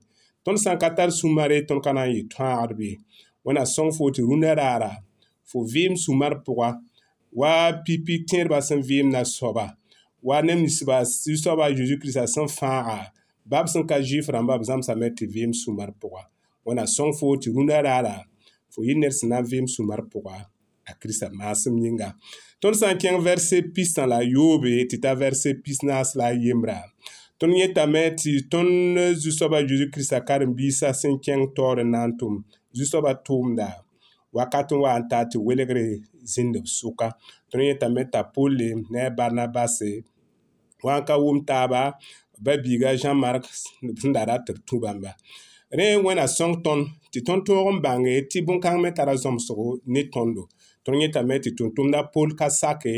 tõnd 0.44 0.58
sã 0.62 0.70
n 0.74 0.80
ka 0.82 0.88
tar 0.96 1.10
sũmare 1.18 1.58
tõnd 1.68 1.80
ka 1.84 1.90
na 1.96 2.04
n 2.08 2.12
yɩ 2.16 2.22
tõagdb 2.34 2.80
ye 2.88 2.92
wẽna 3.44 3.64
sõng 3.74 3.90
fo 3.96 4.04
tɩ 4.14 4.20
rũnã 4.28 4.50
raara 4.60 4.92
fo 5.48 5.58
vɩɩm 5.72 5.94
sũmar 6.04 6.34
pʋga 6.46 6.68
wa 7.40 7.52
pipi 7.84 8.14
tẽedbã 8.28 8.58
sẽn 8.68 8.80
vɩɩm 8.88 9.08
na 9.14 9.22
soaba 9.36 9.66
wa 10.26 10.36
ne 10.46 10.52
ninsba 10.60 10.96
zu-soaba 11.20 11.64
zeezi 11.76 11.96
kiristã 12.00 12.24
sẽn 12.34 12.48
fãaga 12.58 12.98
bab 13.50 13.66
sẽn 13.72 13.84
ka 13.90 13.96
zɩɩf 14.08 14.26
rãmba 14.34 14.54
b 14.60 14.62
zãmsame 14.68 15.06
tɩ 15.16 15.24
vɩɩm 15.34 15.52
sũmar 15.60 15.90
pʋga 16.00 16.22
wẽna 16.66 16.84
sõng 16.94 17.12
fo 17.18 17.26
tɩ 17.42 17.48
rũnã 17.56 17.76
raara 17.86 18.16
fo 18.74 18.80
yɩ 18.88 18.94
ned 19.00 19.14
sẽn 19.18 19.28
na 19.30 19.38
n 19.42 19.46
vɩɩm 19.50 19.66
sũmar 19.74 20.00
pʋga 20.12 20.36
a 20.90 20.92
kirisa 21.00 21.26
maasem 21.38 21.74
yĩnga 21.84 22.08
tõnd 22.60 22.76
sã 22.80 22.88
n 22.92 22.98
kẽng 23.02 23.18
vɛrse 23.26 23.56
pistã 23.74 24.02
la 24.12 24.18
yoobe 24.34 24.70
tɩ 24.90 24.96
t'a 25.04 25.12
vɛrse 25.22 25.48
pis-naas 25.64 26.08
la 26.18 26.26
a 26.32 26.34
yembra 26.44 26.78
tõnd 27.38 27.52
yẽtame 27.60 28.02
tɩ 28.20 28.30
tõnd 28.52 28.72
zu-soabã 29.22 29.58
zeezi 29.68 29.86
kirista 29.92 30.18
karen-biisã 30.28 30.88
sẽn 31.00 31.14
kẽng 31.24 31.44
taoor 31.56 31.78
n 31.86 31.90
na 31.92 32.00
n 32.08 32.12
tʋm 32.20 32.34
zu-soabã 32.76 33.12
tʋʋmda 33.26 33.68
wakat 34.36 34.68
n 34.74 34.78
wa 34.84 34.92
n 35.00 35.04
taa 35.10 35.24
tɩ 35.30 35.36
welgre 35.48 35.84
zĩndb 36.32 36.64
sʋka 36.78 37.08
tõnd 37.50 37.62
yẽtame 37.68 38.02
t'a 38.12 38.20
polle 38.34 38.68
ne 38.92 39.00
a 39.08 39.10
barnabase 39.18 39.90
wã 40.84 40.94
n 41.00 41.04
ka 41.08 41.14
wʋm 41.24 41.38
taaba 41.48 41.82
ba 42.44 42.52
biiga 42.62 42.88
zã-mark 43.02 43.44
sẽn 44.00 44.12
da 44.16 44.22
ra 44.28 44.36
tɩ 44.46 44.50
d 44.56 44.58
tũ 44.68 44.76
bãmba 44.82 45.12
rẽ 45.72 45.96
wẽna 46.04 46.26
sõng 46.28 46.58
tõnd 46.64 46.86
tɩ 47.12 47.20
tõnd 47.26 47.42
toog 47.48 47.68
n 47.74 47.78
bãnge 47.84 48.12
tɩ 48.30 48.38
bõn-kãng 48.46 48.80
me 48.82 48.90
tara 48.96 49.14
zõmsgo 49.16 49.78
ne 49.88 50.02
tõndo 50.12 50.42
tõnd 50.84 51.00
yẽtame 51.02 51.36
tɩ 51.44 51.50
tʋm-tʋmda 51.56 52.00
pol 52.12 52.30
ka 52.38 52.48
sake 52.52 52.92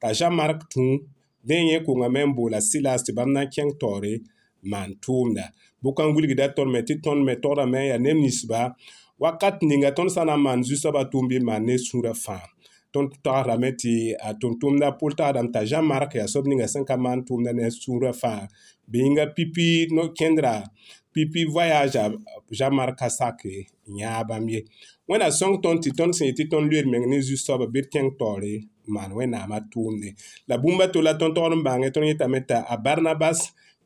t'a 0.00 0.08
zã-mark 0.12 0.60
tũu 0.72 1.08
dẽn 1.48 1.64
yẽ 1.72 1.80
kongame 1.86 2.26
n 2.28 2.34
boola 2.36 2.60
silas 2.60 3.00
tɩ 3.06 3.16
bãmb 3.16 3.32
na 3.32 3.42
n 3.48 3.48
kẽng 3.48 3.72
taoore 3.80 4.20
maan 4.68 4.90
tʋʋmda 5.00 5.44
bʋkãn 5.80 6.12
wilgda 6.16 6.52
tõnd 6.52 6.70
me 6.74 6.80
tɩ 6.84 6.94
tõnd 7.04 7.24
me 7.24 7.34
togdame 7.40 7.80
n 7.80 7.86
yaa 7.88 8.02
neb 8.04 8.16
ninsba 8.20 8.76
wakat 9.16 9.64
ninga 9.64 9.90
tõnd 9.96 10.12
sã 10.12 10.24
na 10.28 10.36
n 10.36 10.42
maan 10.44 10.60
zu-soabã 10.60 11.08
tʋʋm 11.08 11.28
bɩ 11.32 11.36
maan 11.48 11.64
ne 11.64 11.76
sũurã 11.80 12.12
fãa 12.12 12.44
tõnd 12.92 13.16
tagrame 13.24 13.72
tɩ 13.72 14.20
a 14.20 14.30
tʋm-tʋmda 14.36 14.88
pʋl 15.00 15.14
tagdame 15.16 15.48
t'a 15.52 15.64
zã-mark 15.64 16.12
yaa 16.20 16.28
soab 16.28 16.44
ninga 16.48 16.66
sẽn 16.68 16.84
ka 16.84 16.96
maan 17.00 17.24
tʋʋmda 17.24 17.56
ne 17.56 17.64
a 17.72 17.72
sũurã 17.72 18.12
fãa 18.12 18.44
bɩ 18.92 18.96
yĩnga 19.06 19.24
pipi 19.36 19.88
no 19.96 20.12
kẽndra 20.12 20.68
pipi 21.12 21.44
voyage 21.54 21.98
a 21.98 22.10
jamar 22.58 22.90
kasake 23.00 23.52
nyaa 23.96 24.22
bãmb 24.28 24.48
ye 24.54 24.60
wẽna 25.08 25.28
sõng 25.38 25.54
tõnd 25.64 25.80
tɩ 25.84 25.90
tõnd 25.98 26.12
sẽn 26.16 26.26
yetɩ 26.30 26.42
tõnd 26.52 26.66
loeed 26.70 26.86
meng 26.92 27.06
ne 27.10 27.18
zu-soaba 27.26 27.66
bɩ 27.74 27.80
d 27.82 27.86
kẽng 27.92 28.10
taoore 28.20 28.52
maan 28.94 29.10
wẽnnaamã 29.18 29.58
tʋʋmde 29.72 30.08
la 30.48 30.56
bũmba 30.62 30.84
tola 30.92 31.12
tõnd 31.20 31.34
togd 31.36 31.54
n 31.58 31.64
bãnge 31.66 31.88
tõnd 31.94 32.08
yetame 32.10 32.38
t'a 32.48 32.58
a 32.72 32.76
barnabas 32.84 33.38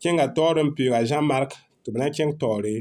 kẽnga 0.02 0.26
taoor 0.36 0.56
n 0.66 0.74
pɩɩga 0.76 0.98
jean 1.08 1.24
mark 1.32 1.50
tɩ 1.82 1.88
b 1.94 1.94
na 2.00 2.06
n 2.10 2.12
kẽng 2.16 2.32
taoore 2.42 2.74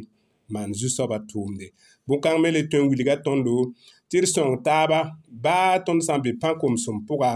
maan 0.54 0.72
zu-soaba 0.80 1.18
tʋʋmde 1.30 1.66
bõn-kãng 2.08 2.40
me 2.42 2.50
le 2.56 2.62
tõe 2.72 2.82
n 2.84 2.90
wilga 2.92 3.16
tõndo 3.26 3.56
tɩ 4.10 4.20
d 4.26 4.26
sõng 4.34 4.54
taaba 4.66 5.00
baa 5.44 5.72
tõnd 5.86 6.02
sã 6.08 6.14
n 6.18 6.24
be 6.26 6.32
pã 6.42 6.50
komsem 6.62 6.98
pʋga 7.08 7.32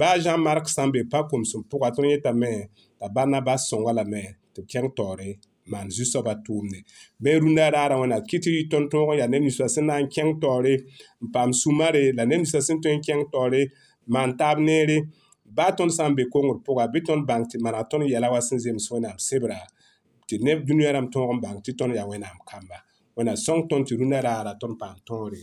baa 0.00 0.16
jean 0.24 0.40
mark 0.46 0.64
sã 0.74 0.82
n 0.88 0.92
be 0.94 1.00
pã 1.12 1.18
komsem 1.30 1.60
pʋga 1.70 1.88
tõnd 1.96 2.08
yetame 2.14 2.50
t'a 2.98 3.06
barnabas 3.14 3.60
sõnga 3.70 3.92
lame 3.98 4.24
tɩ 4.54 4.60
b 4.64 4.66
kẽng 4.72 4.88
taoore 4.96 5.30
maan 5.70 5.88
zu-soabã 5.96 6.34
ba 6.36 6.42
tʋʋmde 6.46 6.78
bɩ 7.22 7.30
rũndã 7.42 7.62
a 7.66 7.70
raara 7.74 7.94
wẽnnaam 8.00 8.22
kɩt 8.30 8.44
y 8.46 8.62
tõnd-tõog 8.72 9.08
n 9.14 9.18
yaa 9.20 9.28
ned 9.32 9.42
ninsã 9.44 9.64
sẽn 9.74 9.84
na 9.88 9.94
n 10.02 10.06
kẽng 10.14 10.32
taoore 10.42 10.74
n 11.22 11.26
paam 11.34 11.50
sumare 11.60 12.02
la 12.16 12.22
ned 12.28 12.36
ninsã 12.42 12.58
sẽn 12.66 12.78
tõe 12.82 12.94
n 12.96 13.02
kẽng 13.06 13.22
taoore 13.32 13.62
maan 14.14 14.30
taab 14.40 14.58
neere 14.66 14.96
baa 15.56 15.70
tõnd 15.78 15.92
sã 15.96 16.04
n 16.08 16.14
be 16.18 16.22
kongr 16.32 16.56
pʋga 16.66 16.84
bɩ 16.92 16.98
tõnd 17.08 17.22
bãng 17.28 17.44
tɩ 17.50 17.56
mana 17.64 17.80
tõnd 17.90 18.04
yɛla 18.12 18.28
wa 18.34 18.40
sẽn 18.48 18.58
zems 18.64 18.84
wẽnnaam 18.92 19.18
sebra 19.28 19.58
tɩ 20.28 20.34
neb 20.46 20.58
dũniyã 20.66 20.90
rãmb 20.96 21.08
tõog 21.14 21.30
n 21.34 21.40
bãng 21.44 21.58
tɩ 21.64 21.70
tõnd 21.80 21.92
yaa 21.98 22.06
wẽnnaam 22.10 22.38
kamba 22.50 22.78
wẽna 23.16 23.32
sõng 23.44 23.60
tõnd 23.70 23.84
tɩ 23.86 23.94
rũndã 24.00 24.20
raara 24.26 24.52
tõnd 24.62 24.74
paam 24.80 24.96
tõore 25.06 25.42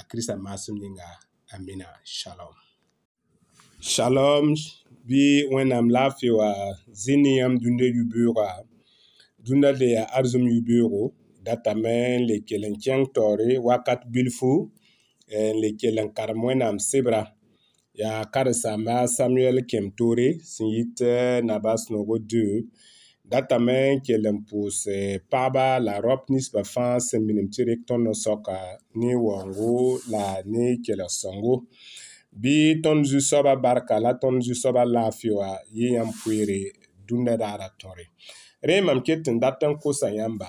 a 0.00 0.06
kiristã 0.08 0.34
maasem 0.44 0.76
ninga 0.82 1.08
amina 1.54 1.88
shalom 2.16 2.54
shalom 3.92 4.46
bɩ 5.08 5.20
wẽnnaam 5.54 5.86
laafɩ 5.94 6.24
wa 6.38 6.48
zĩ 7.02 7.14
ne 7.22 7.32
yãmb 7.42 7.56
dũniyã 7.62 7.86
yu-beoogã 7.96 8.48
dũnda 9.44 9.70
ya 9.76 10.04
arzum 10.16 10.44
yu-beoogo 10.48 11.04
datame 11.46 11.96
n 12.18 12.22
le 12.28 12.36
kel 12.48 12.64
n 12.64 12.74
kẽng 12.84 13.04
taoore 13.14 13.48
wakat 13.68 14.00
bilfu 14.14 14.52
n 14.62 14.68
eh, 15.36 15.52
le 15.60 15.68
kel 15.80 15.96
n 16.04 16.08
karem 16.16 16.40
wẽnnaam 16.46 16.76
sɩbra 16.88 17.22
yaa 18.00 18.22
karen-sãamba 18.34 18.96
samuɛl 19.16 19.58
kem 19.70 19.86
toore 19.98 20.28
sẽn 20.52 20.68
yit 20.76 20.96
eh, 21.14 21.40
naba 21.48 21.72
sõnego 21.82 22.16
2 22.16 23.28
datame 23.32 23.78
n 23.94 24.00
kel 24.06 24.24
n 24.30 24.36
eh, 24.40 24.40
pʋʋs 24.48 24.78
paɣaba 25.30 25.64
la 25.86 25.94
raop 26.04 26.22
ninsbã 26.32 26.60
fãa 26.72 26.94
sẽn 27.08 27.20
minim 27.26 27.48
tɩ 27.54 27.60
rɩk 27.68 27.80
tõnd 27.88 28.06
soaka 28.24 28.56
ne 29.00 29.10
waoongo 29.24 29.74
la 30.12 30.24
ne 30.52 30.64
kelg-sõngo 30.84 31.54
bɩ 32.42 32.54
tõnd 32.84 33.02
zu-soaba 33.10 33.52
barka 33.64 33.94
la 34.04 34.12
tõnd 34.22 34.38
zu-soaba 34.46 34.82
laafɩ 34.94 35.28
wã 35.38 35.50
yɩ 35.76 35.86
yãmb 35.96 36.12
poeere 36.20 36.58
dũnda 37.06 37.34
daara 37.42 37.68
tõre 37.80 38.04
rẽ 38.68 38.76
mam 38.86 38.98
ket 39.06 39.18
tɩ 39.24 39.30
n 39.30 39.36
dat 39.42 39.62
n 39.62 39.72
kosa 39.82 40.08
yãmba 40.18 40.48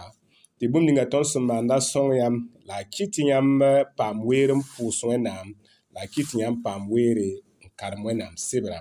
tɩ 0.57 0.65
bũmb 0.71 0.85
ninga 0.87 1.05
tõnd 1.11 1.27
sẽn 1.31 1.43
maanda 1.49 1.77
sõng 1.91 2.11
yãmb 2.19 2.37
la 2.69 2.75
a 2.81 2.85
kɩt 2.93 3.13
yãmb 3.31 3.59
paam 3.97 4.15
weer 4.27 4.51
n 4.57 4.61
pʋʋs 4.73 4.97
wẽnnaam 5.09 5.47
la 5.95 6.01
a 6.07 6.11
kɩt 6.13 6.29
yãmb 6.41 6.57
paam 6.65 6.81
weere 6.91 7.29
n 7.65 7.67
karem 7.79 8.01
wẽnnaam 8.07 8.33
sebra 8.47 8.79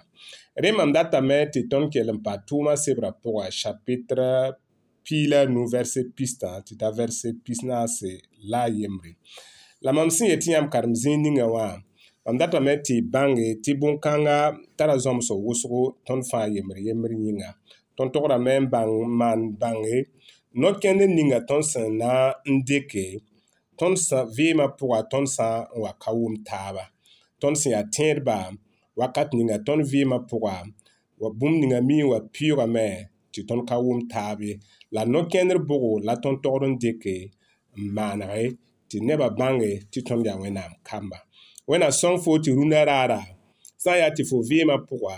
rẽ 0.62 0.69
mam 0.79 0.91
datame 0.97 1.37
tɩ 1.53 1.61
tõnd 1.71 1.87
kell 1.93 2.11
n 2.14 2.19
pa 2.25 2.33
tʋʋmã 2.49 2.73
sebrã 2.85 3.11
pʋga 3.23 3.45
chapitre 3.61 4.33
pila 5.05 5.41
nu 5.53 5.61
verse 5.75 6.00
pistã 6.17 6.50
tɩ 6.67 6.73
t'a 6.81 6.88
verse 6.99 7.29
pisnaase 7.45 8.11
la 8.50 8.62
a 8.71 8.75
yembre 8.79 9.11
la 9.85 9.91
mam 9.97 10.09
sẽn 10.14 10.26
yetɩ 10.33 10.47
yãmb 10.55 10.69
karem 10.75 10.95
zĩig 11.03 11.19
ninga 11.25 11.47
wã 11.55 11.67
mam 12.25 12.37
datame 12.41 12.73
tɩ 12.87 12.95
bãnge 13.14 13.47
tɩ 13.62 13.71
bõn-kãngã 13.81 14.38
tara 14.79 14.95
zõmsg 15.05 15.35
wʋsgo 15.47 15.81
tõnd 16.07 16.23
fãa 16.31 16.47
yembr 16.55 16.76
yembr 16.87 17.11
yĩnga 17.25 17.50
tõnd 17.99 18.13
tograme 18.15 18.55
n 18.63 18.67
maan 19.19 19.43
bãnge 19.61 19.99
nod-kẽnd 20.61 21.01
n 21.07 21.15
ninga 21.17 21.39
tõnd 21.49 21.65
sẽn 21.71 21.91
na 22.01 22.13
n 22.47 22.63
deke 22.69 23.07
tõnd 23.79 23.97
vɩɩmã 24.37 24.67
pʋga 24.79 24.99
tõnd 25.13 25.29
sã 25.35 25.49
n 25.63 25.67
wa 25.83 25.93
ka 26.03 26.11
wʋm 26.21 26.35
taaba 26.49 26.85
tõnd 27.41 27.57
sẽn 27.61 27.73
yaa 27.75 27.87
tẽedba 27.97 28.39
wakat 28.99 29.29
ninga 29.39 29.57
tõnd 29.67 29.83
vɩɩmã 29.91 30.19
pʋga 30.31 30.55
wa 31.21 31.29
bũmb 31.39 31.57
ninga 31.63 31.81
mi 31.89 31.97
wa 32.11 32.19
piʋgame 32.35 32.87
tɩ 33.33 33.41
tõnd 33.49 33.63
ka 33.69 33.77
wʋm 33.87 33.99
taab 34.13 34.39
ye 34.49 34.55
la 34.95 35.03
no-kẽndr 35.13 35.59
bʋgo 35.69 35.91
la 36.07 36.15
tõnd 36.25 36.39
togd 36.45 36.65
n 36.71 36.75
deke 36.83 37.17
n 37.81 37.95
maanege 37.97 38.45
tɩ 38.89 38.99
nebã 39.07 39.29
bãnge 39.39 39.71
tɩ 39.91 40.01
tõnd 40.09 40.23
yaa 40.29 40.41
wẽnnaam 40.43 40.73
kamba 40.89 41.19
wẽna 41.71 41.89
sõng 42.01 42.17
fo 42.23 42.31
tɩ 42.43 42.51
rũndã 42.59 42.81
raara 42.91 43.21
sã 43.83 43.91
n 43.95 44.01
yaa 44.03 44.13
tɩ 44.17 44.23
fo 44.31 44.37
vɩɩmã 44.51 44.77
pʋga 44.89 45.15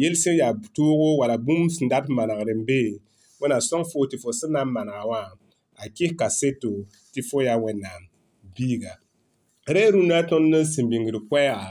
yel 0.00 0.14
sẽn 0.22 0.34
yaa 0.40 0.54
toogo 0.76 1.08
wala 1.20 1.36
bũmb 1.46 1.70
sẽn 1.76 1.88
dat 1.92 2.06
manegd 2.16 2.50
n 2.56 2.64
be 2.68 2.80
wẽna 3.40 3.58
sõng 3.68 3.84
fo 3.90 3.98
tɩ 4.10 4.16
fo 4.22 4.30
sẽn 4.40 4.50
na 4.54 4.62
n 4.66 4.70
manega 4.74 5.02
wã 5.10 5.20
a 5.82 5.84
kɩsga 5.96 6.26
seto 6.38 6.72
tɩ 7.12 7.20
fo 7.28 7.38
yaa 7.48 7.58
wẽnnaam 7.64 8.02
biiga 8.54 8.92
rẽ 9.74 9.84
rũndã 9.94 10.18
tõnd 10.30 10.46
n 10.52 10.68
sẽn 10.72 10.86
bĩngd 10.90 11.16
koɛɛga 11.28 11.70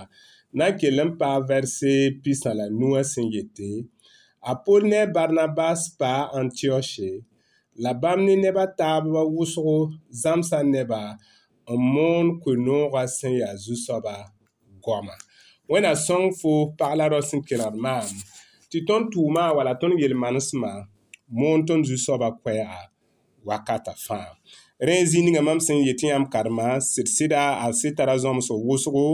na 0.58 0.65
n 0.70 0.74
kell 0.79 1.00
n 1.05 1.10
paag 1.20 1.41
vɛrse 1.50 1.91
pisã 2.24 2.50
la 2.60 2.65
nuã 2.79 3.01
sẽn 3.13 3.27
yete 3.36 3.70
apol 4.51 4.82
ne 4.91 5.00
barnabas 5.15 5.82
paa 6.00 6.22
antioche 6.39 7.12
la 7.84 7.91
bãmb 8.01 8.22
ne 8.27 8.34
nebã 8.44 8.65
taabã 8.79 9.22
wʋsgo 9.36 9.75
zãmsã 10.22 10.60
neba 10.74 11.01
n 11.74 11.77
moon 11.94 12.27
koe-noogã 12.41 13.03
sẽn 13.17 13.34
yaa 13.41 13.53
zu-soaba 13.63 14.15
goamã 14.84 15.15
wẽna 15.69 15.95
sõng 15.98 16.29
fo 16.41 16.53
pag 16.77 16.95
la 16.98 17.10
rao 17.12 17.22
sẽn 17.22 17.41
kelgd 17.50 17.75
maam 17.86 18.05
tɩ 18.72 18.77
tõnd 18.88 19.05
tʋʋmã 19.13 19.45
wala 19.57 19.74
tõnd 19.81 19.95
yel-manesmã 20.01 20.72
moon 21.39 21.60
tõnd 21.67 21.84
zu-soaba 21.89 22.29
koɛɛga 22.43 22.81
wakata 23.48 23.93
fãa 24.05 24.29
rẽ 24.88 24.98
zĩ 25.10 25.19
ninga 25.25 25.41
mam 25.48 25.60
sẽn 25.67 25.77
yetɩ 25.88 26.05
yãmb 26.12 26.27
karema 26.34 26.67
sɩd 26.93 27.07
sɩda 27.15 27.41
a 27.63 27.65
sɩd 27.79 27.93
tara 27.98 28.15
zõms 28.24 28.48
wʋsgo 28.67 29.05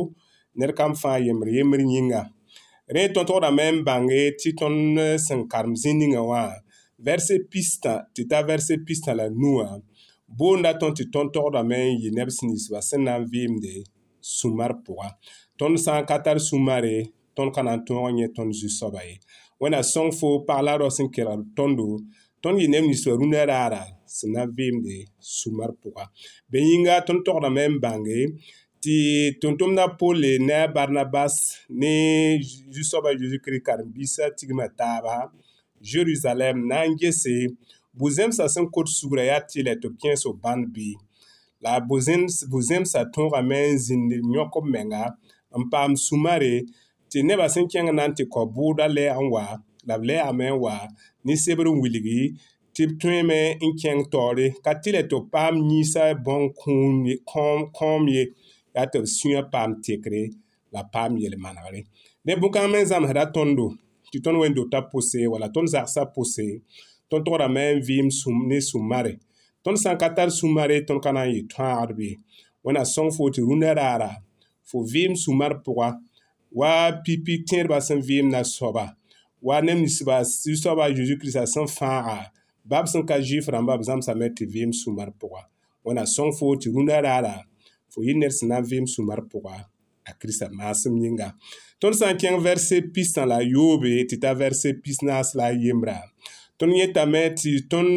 ned 0.59 0.71
kam 0.77 0.91
fãa 1.01 1.17
yembr 1.25 1.47
yembr 1.55 1.79
yĩnga 1.91 2.21
rẽ 2.95 3.03
tõnd-tgdame 3.15 3.67
n 3.73 3.77
bãnge 3.87 4.21
tɩ 4.39 4.49
tõnd 4.59 4.99
sẽn 5.27 5.41
karem 5.51 5.75
zĩ 5.81 5.91
ninga 6.01 6.21
wã 6.31 6.43
vɛrse 7.05 7.35
pistã 7.51 7.93
tɩ 8.13 8.21
ta 8.29 8.39
vɛrse 8.49 8.73
pistã 8.87 9.11
la 9.19 9.25
nuã 9.41 9.67
boonda 10.37 10.71
tõnd 10.81 10.95
tɩ 10.97 11.03
tõnd-tgdame 11.13 11.77
n 11.91 11.95
yɩ 12.03 12.09
neb 12.17 12.29
sẽn 12.35 12.47
ninsba 12.51 12.79
sẽn 12.89 13.01
na 13.05 13.13
n 13.21 13.23
vɩɩmde 13.31 13.73
sũmar 14.33 14.71
pʋga 14.85 15.07
tõnd 15.61 15.77
sã 15.77 15.99
n 16.01 16.07
ka 16.09 16.15
tar 16.25 16.39
sũmare 16.41 17.11
tõnd 17.37 17.53
ka 17.53 17.61
na 17.61 17.75
n 17.77 17.83
tõog 17.85 18.09
n 18.09 18.23
yẽ 18.25 18.31
tõnd 18.33 18.55
zu-soaba 18.57 19.03
ye 19.05 19.19
wẽnna 19.61 19.81
sõng 19.85 20.09
fo 20.17 20.39
pag 20.47 20.63
la 20.65 20.73
raos 20.81 20.97
n 21.03 21.11
kelg 21.13 21.43
tõndo 21.57 21.85
tõnd 22.41 22.57
yɩ 22.61 22.67
neb 22.73 22.85
ninsã 22.87 23.11
rũnã 23.19 23.43
raara 23.49 23.83
sẽn 24.15 24.33
na 24.33 24.41
n 24.47 24.55
vɩɩmde 24.57 24.95
sumar 25.37 25.71
pʋga 25.81 26.03
bẽ 26.51 26.61
yĩnga 26.67 26.95
tõnd 27.07 27.21
togdame 27.25 27.65
n 27.71 27.75
bãnge 27.83 28.19
tɩ 28.81 29.37
tʋm-tʋmdã 29.41 29.85
pole 30.01 30.31
ne 30.47 30.55
a 30.65 30.65
barnabas 30.75 31.35
ne 31.79 31.93
zu-soaba 32.73 33.09
zeezi-kirist 33.19 33.61
karen-biisã 33.65 34.25
tigmã 34.37 34.65
taaba 34.79 35.15
jerusalɛm 35.89 36.57
na 36.69 36.77
n 36.89 36.97
gese 36.99 37.35
bu-zemsã 37.97 38.43
sẽn 38.53 38.65
kot 38.73 38.87
sugra 38.97 39.23
yaa 39.29 39.41
tɩɩla 39.49 39.73
tɩ 39.81 39.87
b 39.93 39.95
kẽes 40.01 40.23
b 40.25 40.33
bãnd 40.43 40.63
bɩ 40.75 40.89
la 41.63 41.71
bu-zemsã 41.87 42.99
tõogame 43.13 43.59
n 43.77 43.77
zĩnd 43.85 44.09
yõk 44.35 44.53
b 44.65 44.73
menga 44.73 45.05
n 45.59 45.63
paam 45.71 45.91
sumare 46.05 46.53
tɩ 47.09 47.17
nebã 47.27 47.45
sẽn 47.53 47.65
kẽng 47.71 47.89
na 47.97 48.03
n 48.09 48.15
tɩ 48.17 48.23
kɔ-buudã 48.33 48.85
lɛ 48.97 49.05
n 49.25 49.27
wa 49.35 49.43
la 49.87 49.95
b 49.99 50.01
lɛɛame 50.09 50.45
n 50.53 50.57
wa 50.63 50.75
ninsebr 51.25 51.67
n 51.71 51.77
wilgi 51.81 52.21
tɩ 52.75 52.81
b 52.89 52.91
tõeme 53.01 53.39
n 53.67 53.71
kẽng 53.81 54.01
taoore 54.11 54.45
ka 54.65 54.71
tɩ 54.81 54.89
le 54.95 55.01
tɩ 55.11 55.17
b 55.21 55.23
paam 55.33 55.53
yĩisa 55.69 56.03
bõn-kõom 56.25 58.03
ye 58.15 58.23
yaa 58.75 58.87
tɩ 58.91 58.97
b 59.03 59.05
sũyã 59.17 59.41
paam 59.53 59.71
tekre 59.83 60.21
la 60.73 60.81
paam 60.93 61.11
yel-manegre 61.21 61.79
ne 62.25 62.31
bõn-kãng 62.39 62.69
me 62.71 62.79
n 62.83 62.87
zãmsda 62.89 63.23
tõndo 63.35 63.65
tɩ 64.11 64.17
tõnd 64.23 64.37
wẽn-dota 64.41 64.79
pʋse 64.91 65.19
wala 65.31 65.47
tõnd 65.55 65.67
zagsã 65.73 66.01
pʋse 66.15 66.45
tõnd 67.09 67.23
tograme 67.25 67.63
n 67.75 67.79
vɩɩm 67.87 68.07
ne 68.49 68.57
sũmare 68.69 69.13
tõnd 69.63 69.77
sã 69.83 69.89
n 69.93 69.99
ka 70.01 70.07
tar 70.15 70.29
sũmare 70.39 70.77
tõnd 70.87 71.01
ka 71.03 71.11
na 71.15 71.23
n 71.27 71.33
yɩ 71.35 71.41
tõagdb 71.51 71.99
ye 72.07 72.11
wẽna 72.65 72.83
sõng 72.93 73.11
fo 73.15 73.23
tɩ 73.33 73.41
rũndã 73.47 73.71
raara 73.79 74.11
fo 74.71 74.79
vɩɩm 74.91 75.13
sũmar 75.23 75.53
pʋga 75.65 75.89
wa 76.59 76.71
pipik 77.03 77.41
tẽedbã 77.49 77.77
sẽn 77.87 77.99
vɩɩmna 78.07 78.41
soaba 78.55 78.85
wa 79.47 79.55
ne 79.65 79.73
ninsba 79.79 80.17
zu-soaba 80.41 80.85
zeezi 80.95 81.15
kiristã 81.19 81.43
sẽn 81.53 81.65
fãaga 81.77 82.19
bab 82.69 82.85
sẽn 82.91 83.03
ka 83.09 83.15
zɩɩf 83.27 83.45
rãmba 83.53 83.73
b 83.79 83.83
zãmsame 83.87 84.27
tɩ 84.37 84.43
vɩɩm 84.53 84.71
sũmar 84.81 85.09
pʋga 85.19 85.41
wẽna 85.85 86.03
sõng 86.15 86.31
fo 86.37 86.45
tɩ 86.61 86.67
rũndã 86.75 86.97
raara 87.05 87.35
fo 87.91 87.99
yɩ 88.07 88.13
ned 88.19 88.31
sẽn 88.37 88.47
na 88.49 88.57
n 88.63 88.65
vɩɩm 88.71 88.85
sũmar 88.93 89.19
pʋga 89.31 89.55
a 90.07 90.11
kiristã 90.19 90.45
maasem 90.57 90.95
yĩnga 91.03 91.27
tõnd 91.81 91.95
sã 91.99 92.07
n 92.13 92.17
kẽng 92.21 92.37
vɛrse 92.45 92.77
pistã 92.95 93.21
la 93.31 93.39
yoobe 93.53 93.91
tɩ 94.09 94.15
t'a 94.23 94.31
vɛrse 94.39 94.69
pis-naas 94.83 95.29
la 95.37 95.45
a 95.51 95.53
yembra 95.63 95.97
tõnd 96.59 96.71
yẽtame 96.79 97.21
tɩ 97.39 97.51
tõnd 97.71 97.91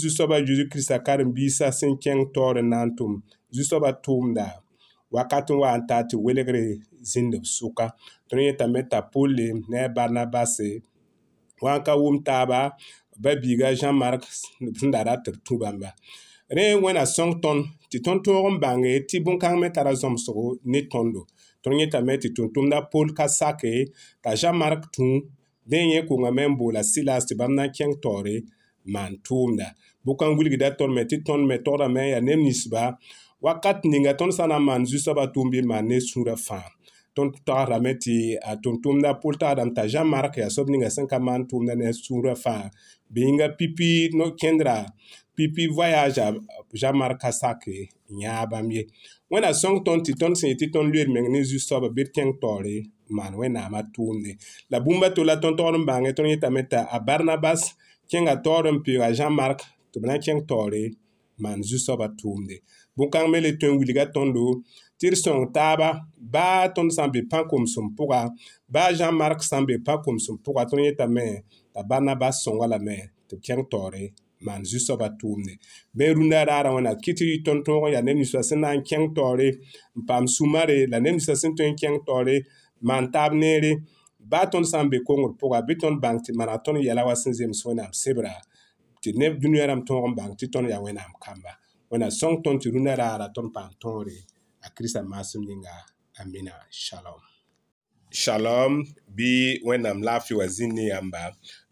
zu-soaba 0.00 0.36
zeezi 0.46 0.64
kiristã 0.70 0.96
karen-biisã 1.06 1.66
sẽn 1.78 1.92
kẽng 2.04 2.22
taoor 2.34 2.56
n 2.62 2.70
na 2.72 2.80
n 2.86 2.90
tʋm 2.98 3.12
zu-soaba 3.56 3.90
tʋʋmda 4.04 4.46
wakati 5.16 5.52
wã 5.60 5.70
n 5.78 5.86
taa 5.88 6.02
tɩ 6.08 6.16
welgre 6.26 6.64
zĩnd 7.10 7.32
b 7.42 7.44
sʋka 7.54 7.86
tõnd 8.28 8.42
yetame 8.48 8.80
t'a 8.90 8.98
pulle 9.12 9.46
ne 9.70 9.78
a 9.84 9.88
barnabase 9.96 10.68
wã 11.62 11.72
n 11.78 11.84
ka 11.86 11.92
wʋm 12.02 12.16
taaba 12.28 12.60
ba 13.22 13.30
biiga 13.42 13.68
zãn 13.80 13.94
mark 14.02 14.22
sẽn 14.78 14.90
da 14.94 15.00
ratɩ 15.08 15.30
d 15.34 15.36
tũ 15.46 15.54
bãmba 15.62 15.90
rẽ 16.56 16.64
wẽna 16.82 17.04
sõng 17.16 17.32
tõnd 17.42 17.60
tɩ 17.90 17.98
tõnd 18.06 18.20
tõog 18.24 18.46
n 18.54 18.56
bãnge 18.62 18.92
tɩ 19.08 19.16
bõn-kãng 19.24 19.56
me 19.62 19.68
tara 19.74 19.92
zõmsgo 20.02 20.46
ne 20.72 20.80
tõndo 20.92 21.20
tõnd 21.62 21.76
yẽtame 21.80 22.12
tɩ 22.22 22.28
tʋm-tʋmda 22.36 22.78
pol 22.92 23.08
ka 23.18 23.26
sake 23.40 23.72
t'a 24.22 24.30
zã 24.40 24.50
mark 24.62 24.82
tũ 24.94 25.06
dẽn 25.70 25.86
yẽ 25.92 26.06
konga 26.08 26.30
me 26.38 26.44
n 26.50 26.54
boola 26.58 26.80
silas 26.92 27.22
tɩ 27.28 27.34
bãmb 27.40 27.54
na 27.58 27.64
n 27.66 27.70
kẽng 27.76 27.94
taoore 28.02 28.36
maan 28.94 29.12
tʋʋmda 29.26 29.66
bʋkã 30.06 30.24
wilgda 30.38 30.68
tõnd 30.78 30.92
me 30.96 31.02
tɩ 31.10 31.16
tõnd 31.26 31.42
me 31.50 31.56
togdame 31.66 32.02
n 32.06 32.08
yaa 32.12 32.22
neb 32.28 32.40
ninsba 32.46 32.82
wakat 33.40 33.84
ninga 33.88 34.12
tõnd 34.20 34.32
sã 34.36 34.46
na 34.48 34.56
n 34.60 34.64
maan 34.68 34.84
zu-soabã 34.86 35.26
ba 35.26 35.32
tʋʋm 35.32 35.48
bɩ 35.52 35.60
maan 35.70 35.84
ne 35.88 35.98
sũurã 36.10 36.34
fãa 36.46 36.66
tõnd 37.16 37.32
tagrame 37.46 37.92
tɩ 38.04 38.14
a 38.50 38.52
tʋm-tʋmda 38.62 39.10
pʋl 39.22 39.34
tagdame 39.40 39.72
t'a 39.76 39.84
zã 39.92 40.02
mark 40.14 40.34
yaa 40.40 40.50
soab 40.54 40.68
ninga 40.72 40.88
sẽn 40.96 41.06
ka 41.12 41.18
maan 41.26 41.42
tʋʋmda 41.50 41.74
ne 41.80 41.88
sũurã 42.04 42.34
fãa 42.44 42.64
bɩ 43.14 43.20
yĩnga 43.28 43.46
pipi 43.58 43.90
no 44.18 44.24
kẽndra 44.40 44.76
pipi 45.36 45.64
voyage 45.76 46.18
a 46.26 46.28
zã 46.80 46.90
mark 47.00 47.20
a 47.30 47.32
sake 47.40 47.76
yãa 48.22 48.44
bãmb 48.50 48.70
ye 48.76 48.82
wẽnna 49.30 49.50
sõng 49.62 49.78
tõnd 49.86 50.02
tɩ 50.06 50.12
tõnd 50.20 50.34
sẽn 50.40 50.50
yetɩ 50.52 50.66
tõnd 50.74 50.88
loeer 50.92 51.08
meng 51.14 51.28
ne 51.32 51.40
zu-soabã 51.50 51.88
bɩ 51.96 52.02
d 52.06 52.08
kẽng 52.16 52.32
taoore 52.42 52.76
maan 53.16 53.32
wẽnnaamã 53.40 53.80
tʋʋmde 53.94 54.30
la 54.70 54.78
bũmba 54.84 55.08
tola 55.16 55.34
tõnd 55.42 55.56
togd 55.58 55.76
n 55.80 55.84
bãnge 55.88 56.10
tõnd 56.16 56.28
yetame 56.32 56.62
t'a 56.70 56.80
a 56.96 56.98
barnabas 57.08 57.60
kẽnga 58.10 58.34
taoor 58.44 58.68
n 58.76 58.78
pɩɩga 58.84 59.08
zã 59.18 59.26
mark 59.40 59.58
tɩ 59.92 59.96
b 60.00 60.04
na 60.08 60.14
n 60.20 60.20
kẽng 60.26 60.42
taoore 60.50 60.82
maan 61.42 61.60
zu-soabã 61.68 62.06
tʋʋmde 62.20 62.56
bõn-kãng 62.96 63.30
me 63.30 63.40
le 63.40 63.52
tõe 63.60 63.70
n 63.74 63.78
wilga 63.80 64.04
tõndo 64.14 64.42
tɩ 65.00 65.06
d 65.12 65.18
sõng 65.22 65.44
taaba 65.54 65.88
baa 66.34 66.60
tõnd 66.74 66.90
sã 66.96 67.04
n 67.06 67.10
be 67.14 67.20
pã 67.30 67.38
komsem 67.50 67.86
pʋga 67.96 68.20
baa 68.74 68.90
zãn 68.98 69.14
mark 69.20 69.40
sã 69.48 69.56
n 69.60 69.64
be 69.68 69.74
pã 69.86 69.94
komsem 70.04 70.36
pʋga 70.44 70.62
tõnd 70.70 70.82
yetame 70.86 71.26
t'a 71.72 71.80
barnabas 71.88 72.36
sõnga 72.44 72.66
lame 72.72 72.98
tɩ 73.28 73.34
b 73.38 73.40
kẽng 73.46 73.64
taoore 73.70 74.04
maan 74.44 74.62
zu-soabã 74.68 75.08
tʋʋmde 75.20 75.52
bɩ 75.96 76.04
rũndã 76.16 76.40
raara 76.48 76.70
wẽna 76.76 76.92
kɩ 77.02 77.10
tɩ 77.18 77.24
tõnd 77.46 77.60
tõog 77.66 77.84
n 77.88 77.92
yaa 77.94 78.02
ned 78.06 78.16
ninsã 78.18 78.40
sẽn 78.48 78.60
na 78.64 78.70
n 78.76 78.80
kẽng 78.88 79.06
taoore 79.16 79.48
n 79.96 80.00
paam 80.08 80.24
sũmare 80.34 80.76
la 80.92 80.98
ned 81.04 81.12
ninsã 81.18 81.32
sẽn 81.40 81.52
tõe 81.58 81.68
n 81.72 81.78
kẽng 81.80 81.98
taoore 82.06 82.36
maan 82.88 83.04
taab 83.14 83.32
neere 83.40 83.72
baa 84.30 84.46
tõnd 84.52 84.66
sã 84.70 84.78
n 84.82 84.90
be 84.90 84.98
kongr 85.08 85.30
pʋga 85.40 85.58
bɩ 85.66 85.72
tõnd 85.82 85.96
bãng 86.02 86.18
tɩ 86.24 86.30
mana 86.38 86.54
tõnd 86.64 86.78
yɛla 86.86 87.02
wa 87.08 87.14
sẽn 87.22 87.32
zems 87.38 87.60
wẽnnaam 87.66 87.92
sebra 88.02 88.34
tɩ 89.02 89.10
neb 89.20 89.32
dũniyã 89.40 89.64
rãmb 89.70 89.82
tõog 89.88 90.04
n 90.10 90.16
bãng 90.18 90.32
tɩ 90.38 90.46
tõnd 90.52 90.66
yaa 90.72 90.80
wẽnnaam 90.84 91.12
kamba 91.22 91.52
wẽnna 91.92 92.06
sõng 92.20 92.34
tõnd 92.44 92.58
tɩ 92.62 92.68
rũnã 92.74 92.92
raara 93.00 93.26
tõnd 93.34 93.50
paam 93.54 93.72
tõore 93.82 94.14
a 94.62 94.68
kiristã 94.74 95.00
maasem 95.10 95.42
ninga 95.48 95.72
amina 96.22 96.54
shalom 96.84 97.22
shalom 98.22 98.72
bɩ 99.16 99.30
wẽnnaam 99.68 99.98
laafɩ 100.08 100.32
wa 100.40 100.46
zĩnd 100.56 100.72
ne 100.76 100.84
yãmba 100.92 101.22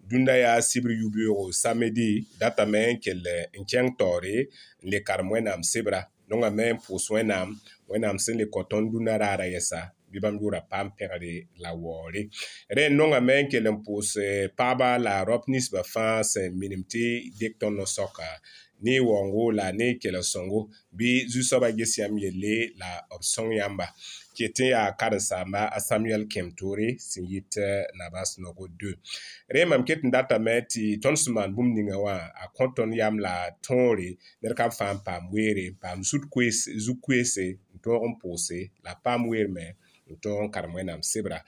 dũndã 0.09 0.35
yaa 0.45 0.59
sibr 0.71 0.91
yub-yoogo 1.01 1.45
samedi 1.63 2.09
datame 2.41 2.83
n 2.95 2.99
kell 3.05 3.27
n 3.61 3.69
kẽng 3.71 3.91
taoore 3.99 4.37
n 4.83 4.91
le 4.91 4.99
karem 5.07 5.29
wẽnnaam 5.35 5.61
sebra 5.73 6.01
nongame 6.31 6.67
n 6.75 6.81
pʋʋs 6.85 7.05
wẽnnaam 7.15 7.49
wẽnnaam 7.91 8.17
sẽn 8.25 8.37
le 8.41 8.45
kõ 8.55 8.61
tõnd 8.71 8.87
dũnã 8.93 9.15
raara 9.23 9.47
yɛsa 9.55 9.81
bɩ 10.11 10.19
bãmb 10.25 10.39
yʋʋra 10.43 10.61
paam 10.71 10.87
pẽgre 10.99 11.35
la 11.63 11.71
waoore 11.83 12.21
rẽ 12.77 12.85
nongame 12.99 13.37
n 13.43 13.47
kell 13.51 13.67
n 13.73 13.77
pʋʋs 13.87 14.09
eh, 14.29 14.47
paaba 14.59 14.89
la 15.05 15.15
raop 15.29 15.45
ninsbã 15.53 15.81
fãa 15.93 16.15
eh, 16.23 16.27
sẽn 16.33 16.49
minim 16.61 16.83
tɩ 16.93 17.05
dɩk 17.39 17.53
tõnd 17.61 17.77
no-soaka 17.79 18.27
ni 18.83 18.95
wɔngo 19.09 19.45
la 19.59 19.67
ni 19.79 19.87
kɛlɛ 20.03 20.21
sõngo 20.33 20.61
bɩ 20.99 21.09
zu-soabã 21.33 21.69
ges 21.79 21.93
yãmb 21.99 22.17
yelle 22.25 22.55
la 22.81 22.91
b 23.19 23.23
sõng 23.33 23.51
yãmba 23.59 23.87
kɩtẽ 24.37 24.67
yaa 24.75 24.91
karen-sãamba 25.01 25.61
a 25.77 25.79
samuɛl 25.89 26.23
kẽm 26.33 26.49
toore 26.59 26.89
sẽn 27.09 27.25
yit 27.31 27.53
naba 27.99 28.21
sẽn 28.31 28.41
nogo 28.45 28.65
2 28.81 28.95
rẽ 29.55 29.61
mam 29.71 29.83
ket 29.89 30.01
n 30.07 30.11
datame 30.15 30.55
tɩ 30.73 30.83
tõnd 31.03 31.19
sẽn 31.23 31.35
maan 31.37 31.51
bũmb 31.57 31.71
ninga 31.77 31.97
wã 32.05 32.15
a 32.43 32.45
kõ 32.57 32.64
tõnd 32.77 32.93
yam 33.01 33.14
la 33.27 33.35
tõore 33.67 34.09
ned 34.41 34.53
ka 34.59 34.64
n 34.71 34.73
fãa 34.79 34.93
n 34.97 34.99
paam 35.07 35.23
weere 35.33 35.67
n 35.75 35.77
paam 35.83 35.99
zu-koeese 36.85 37.45
n 37.75 37.77
tõog 37.85 38.03
n 38.11 38.14
pʋʋse 38.21 38.59
la 38.85 38.93
paam 39.05 39.21
weer 39.31 39.49
me 39.57 39.67
tõog 40.23 40.47
n 40.47 40.51
karem 40.55 40.75
wẽnnaam 40.77 41.03
sebra 41.07 41.40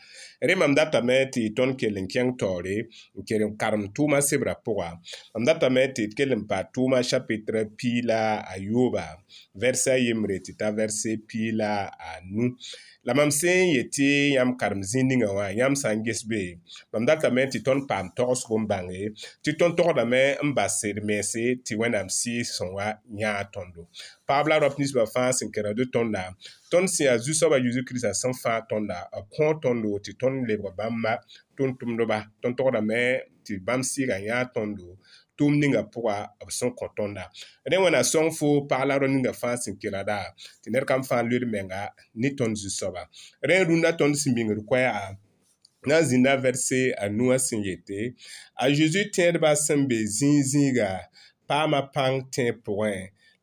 rẽ 0.49 0.55
mam 0.61 0.75
datame 0.77 1.17
tɩ 1.35 1.43
tõnd 1.57 1.77
kell 1.81 2.01
n 2.01 2.09
kẽng 2.13 2.37
taoore 2.41 2.77
n 2.85 3.21
kell 3.29 3.45
n 3.47 3.57
karem 3.61 3.89
tʋʋmã 3.95 4.19
sebrã 4.29 4.55
pʋga 4.65 4.89
mam 5.35 5.45
datame 5.49 5.83
tɩ 5.95 6.05
d 6.11 6.17
kell 6.19 6.35
n 6.37 6.45
pa 6.51 6.59
tʋʋmã 6.75 6.99
chapitre 7.11 7.61
pii 7.79 8.01
la 8.11 8.23
a 8.53 8.55
yooba 8.69 9.07
vɛrse 9.61 9.89
a 9.97 9.99
yembre 10.05 10.37
tɩ 10.45 10.51
t'a 10.61 10.69
vɛrse 10.79 11.11
pii 11.29 11.51
la 11.61 11.73
a 12.11 12.13
nu 12.33 12.45
la 13.07 13.15
mam 13.15 13.31
sẽn 13.31 13.63
yetɩ 13.75 14.09
yãmb 14.37 14.53
karem 14.61 14.83
zĩ 14.91 15.01
ninga 15.09 15.29
wã 15.37 15.47
yãmb 15.61 15.77
sã 15.81 15.89
n 15.97 16.05
ges 16.07 16.21
be 16.31 16.43
mam 16.93 17.05
datame 17.09 17.43
tɩ 17.53 17.59
tõnd 17.67 17.83
paam 17.91 18.07
togsg 18.17 18.51
n 18.61 18.65
bãnge 18.71 19.01
tɩ 19.45 19.51
tõnd 19.61 19.75
togdame 19.79 20.23
n 20.47 20.51
bas 20.57 20.73
sed 20.81 20.97
mense 21.09 21.45
tɩ 21.65 21.73
wẽnnaam 21.81 22.09
sɩɩs 22.19 22.47
sẽn 22.57 22.69
wa 22.77 22.87
yãa 23.21 23.41
tõndo 23.55 23.83
paab 24.29 24.45
la 24.51 24.57
raop 24.63 24.75
ninsbã 24.79 25.05
fãa 25.15 25.31
sẽn 25.39 25.49
kẽra 25.55 25.71
de 25.79 25.85
tõnda 25.95 26.25
tõnd 26.73 26.87
sẽn 26.95 27.05
yaa 27.09 27.19
zu-soabã 27.25 27.57
yezu 27.65 27.81
kiristã 27.87 28.11
sẽn 28.23 28.33
fãa 28.43 28.59
tõnda 28.71 28.99
b 29.13 29.17
kõ 29.35 29.47
tõndo 29.65 29.89
tɩ 30.05 30.11
tõnd 30.23 30.37
lebg 30.49 30.65
bãmba 30.79 31.13
tontomdba 31.61 32.19
tõn-togdame 32.43 33.01
tɩ 33.45 33.53
bãmb 33.67 33.83
sɩɩgã 33.91 34.17
yãa 34.29 34.45
tõndo 34.55 34.89
tʋʋm 35.39 35.53
ninga 35.61 35.83
pʋga 35.93 36.17
b 36.47 36.49
sẽn 36.59 36.71
kõ 36.79 36.87
tõnda 36.97 37.25
rẽ 37.71 37.77
wẽna 37.85 38.01
sõng 38.13 38.31
fo 38.39 38.49
pag 38.71 38.83
la 38.89 38.95
rõnd 39.01 39.15
ninga 39.17 39.33
fãa 39.41 39.57
sẽn 39.63 39.75
kelgda 39.83 40.19
tɩ 40.63 40.69
ned 40.73 40.85
kam 40.89 41.03
fãa 41.09 41.21
loed 41.29 41.45
menga 41.55 41.83
ne 42.21 42.29
tõnd 42.39 42.55
zu-soaba 42.61 43.03
rẽ 43.49 43.57
rũndã 43.69 43.91
tõnd 44.01 44.15
sẽn 44.21 44.33
bĩngd 44.37 44.59
koɛɛa 44.71 45.03
na 45.89 45.97
n 46.01 46.05
zĩnda 46.09 46.33
vɛrse 46.45 46.81
a 47.03 47.05
nuã 47.17 47.37
sẽn 47.47 47.61
yete 47.69 48.01
a 48.61 48.65
zeezi 48.77 49.03
tẽedbã 49.17 49.51
sẽn 49.67 49.81
be 49.89 49.99
zĩig 50.17 50.41
zĩiga 50.51 50.91
paama 51.49 51.81
pãng 51.95 52.17
tẽ 52.35 52.47
pʋgẽ 52.65 52.97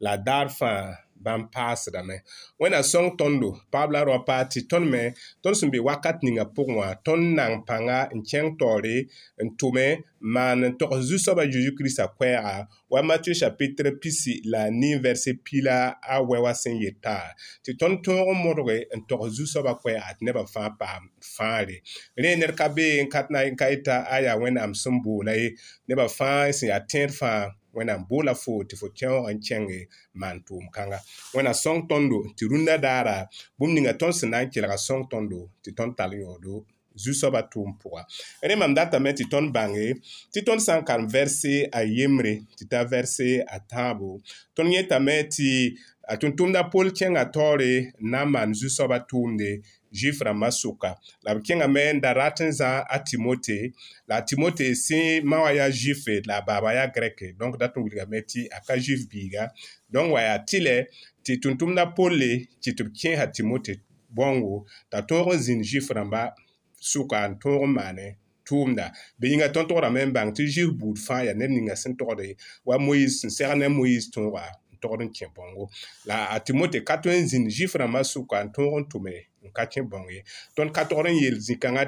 la 0.05 0.13
daar 0.25 0.47
fãa 0.59 0.81
bãmb 1.23 1.45
paasda 1.53 2.01
ne 2.07 2.17
wẽnna 2.61 2.81
sõng 2.85 3.15
tõndo 3.19 3.49
paab 3.73 3.89
la 3.95 4.01
raoa 4.07 4.21
paa 4.27 4.43
tɩ 4.51 4.59
tõnd 4.71 4.85
me 4.91 5.01
tõnd 5.45 5.55
sẽn 5.59 5.71
be 5.73 5.79
wakat 5.87 6.17
ninga 6.25 6.45
pʋgẽ 6.55 6.75
wã 6.79 6.87
tõnd 7.07 7.23
nan 7.37 7.53
pãnga 7.67 7.99
n 8.13 8.23
kẽng 8.29 8.49
taoore 8.59 8.95
n 9.45 9.53
tʋme 9.59 9.85
maan 10.33 10.59
n 10.69 10.73
togs 10.79 10.99
zu-soabã 11.09 11.43
zeezi 11.51 11.71
kiristã 11.77 12.05
koɛɛga 12.17 12.55
wa 12.93 12.99
matieu 13.09 13.35
chapitre 13.39 13.91
pisi 14.01 14.33
la 14.51 14.61
a 14.69 14.73
nin 14.79 14.95
vɛrse 15.03 15.31
pila 15.45 15.77
a 16.13 16.19
wɛ 16.29 16.37
wã 16.45 16.51
sẽn 16.63 16.75
yeta 16.83 17.19
tɩ 17.65 17.71
tõnd 17.81 17.95
tõog 18.05 18.29
n 18.33 18.37
modge 18.45 18.77
n 18.97 19.05
togs 19.09 19.27
zu-soabã 19.37 19.73
koɛɛga 19.81 20.11
tɩ 20.17 20.21
nebã 20.25 20.43
fãa 20.53 20.69
paam 20.79 21.03
fãare 21.35 21.77
rẽ 22.23 22.31
ned 22.39 22.51
ka 22.59 22.67
be 22.75 22.87
n 23.03 23.07
ka 23.13 23.21
na 23.33 23.39
n 23.51 23.55
ka 23.59 23.65
yeta 23.73 23.95
a 24.05 24.15
yaa 24.25 24.35
wẽnnaam 24.41 24.71
sẽn 24.81 24.95
boola 25.03 25.33
ye 25.41 25.47
nebã 25.87 26.05
fãa 26.17 26.41
sẽn 26.57 26.69
yaa 26.71 26.81
tẽed 26.91 27.11
fãa 27.19 27.39
wẽnnaam 27.75 28.01
boola 28.09 28.33
foo 28.43 28.59
tɩ 28.69 28.73
fo 28.81 28.87
kẽ 28.97 29.07
wã 29.23 29.29
n 29.35 29.39
kẽnge 29.45 29.77
maan 30.21 30.37
tʋʋm 30.47 30.65
kãnga 30.75 30.99
wẽna 31.35 31.53
sõng 31.63 31.79
tõndo 31.89 32.17
tɩ 32.37 32.43
rũndã 32.51 32.75
daara 32.85 33.17
bũmb 33.57 33.73
ninga 33.75 33.93
tõnd 34.01 34.15
sẽn 34.19 34.29
na 34.33 34.39
n 34.43 34.49
kelga 34.53 34.77
sõng 34.87 35.03
tõndo 35.11 35.39
tɩ 35.63 35.69
tõnd 35.77 35.91
tall 35.97 36.13
yõodo 36.21 36.53
zu-soabã 37.03 37.41
tʋʋm 37.53 37.71
pʋga 37.81 38.01
rẽ 38.49 38.55
mam 38.61 38.73
datame 38.77 39.09
tɩ 39.17 39.23
tõnd 39.33 39.47
bãnge 39.55 39.85
tɩ 40.33 40.39
tõnd 40.47 40.61
sã 40.65 40.73
n 40.79 40.85
karem 40.87 41.05
vɛrse 41.15 41.53
a 41.77 41.79
yembre 41.97 42.33
tɩ 42.57 42.63
t'a 42.71 42.81
vɛrse 42.93 43.29
a 43.55 43.57
tãabo 43.71 44.09
tõnd 44.55 44.69
yẽtame 44.75 45.15
tɩ 45.35 45.45
a 46.09 46.15
tʋmtʋmda 46.15 46.61
pol 46.71 46.87
kẽngã 46.97 47.23
taoore 47.35 47.71
n 48.07 48.11
na 48.11 48.21
n 48.23 48.27
maan 48.31 48.51
zu-soabã 48.59 48.97
tʋʋmde 49.11 49.49
zif 49.99 50.17
rãmbã 50.27 50.47
sʋka 50.61 50.91
la 51.25 51.31
b 51.35 51.43
kẽngame 51.43 51.99
n 51.99 51.99
da 51.99 52.13
rat 52.15 52.39
n 52.47 52.51
zã 52.51 52.87
a 52.87 52.97
timote 53.03 53.75
la 54.07 54.23
a 54.23 54.23
timote 54.25 54.63
sẽn 54.71 55.27
ma 55.27 55.37
wã 55.43 55.51
yaa 55.51 55.69
zɩfe 55.69 56.23
la 56.27 56.39
a 56.39 56.45
baaba 56.47 56.69
yaa 56.79 56.87
grɛke 56.95 57.35
donc 57.39 57.59
datɩ 57.59 57.79
n 57.79 57.83
wilgame 57.83 58.19
tɩ 58.23 58.47
a 58.55 58.59
ka 58.65 58.79
zif 58.79 59.03
biiga 59.11 59.51
donc 59.91 60.11
wa 60.15 60.21
yaa 60.23 60.39
tɩ 60.47 60.57
lɛ 60.67 60.75
tɩ 61.27 61.31
tʋmtʋmdã 61.43 61.83
pol 61.95 62.11
le 62.21 62.31
tɩ 62.63 62.71
tɩ 62.77 62.81
b 62.87 62.89
kẽesa 62.99 63.25
timote 63.35 63.73
bõngo 64.07 64.63
t'a 64.89 64.99
tõog 65.09 65.27
n 65.35 65.43
zĩnd 65.43 65.63
zif 65.67 65.91
rãmbã 65.91 66.31
sʋka 66.91 67.19
n 67.29 67.35
tõog 67.43 67.63
n 67.67 67.71
maane 67.75 68.07
tʋʋmda 68.47 68.85
bɩ 69.19 69.25
yĩnga 69.27 69.47
tõnd 69.51 69.67
tograme 69.67 70.07
n 70.07 70.13
bãng 70.15 70.31
tɩ 70.31 70.47
zif 70.55 70.71
buud 70.71 70.95
fãa 71.05 71.27
yaa 71.27 71.35
ned 71.35 71.51
ninga 71.51 71.75
sẽn 71.75 71.99
togde 71.99 72.39
wa 72.63 72.79
moise 72.79 73.19
sẽn 73.19 73.29
segd 73.35 73.59
ne 73.59 73.67
moise 73.67 74.07
tõoga 74.15 74.47
tɔgd 74.81 75.01
n 75.05 75.11
kẽ 75.13 75.27
bõngo 75.33 75.67
la 76.07 76.25
a 76.35 76.39
timote 76.45 76.79
ka 76.87 76.95
tõe 77.03 77.15
n 77.21 77.25
zĩnd 77.29 77.51
zif 77.53 77.75
rãmbã 77.81 78.01
sʋka 78.11 78.37
n 78.45 78.53
tõog 78.55 78.73
n 78.81 78.85
tʋme 78.91 79.15
n 79.47 79.53
ka 79.55 79.63
kẽ 79.71 79.83
bõng 79.89 80.07
ye 80.13 80.21
tõnd 80.57 80.73
ka 80.75 80.83
togd 80.89 81.07
n 81.09 81.15
yeel 81.19 81.37
zĩ-kãngã 81.41 81.85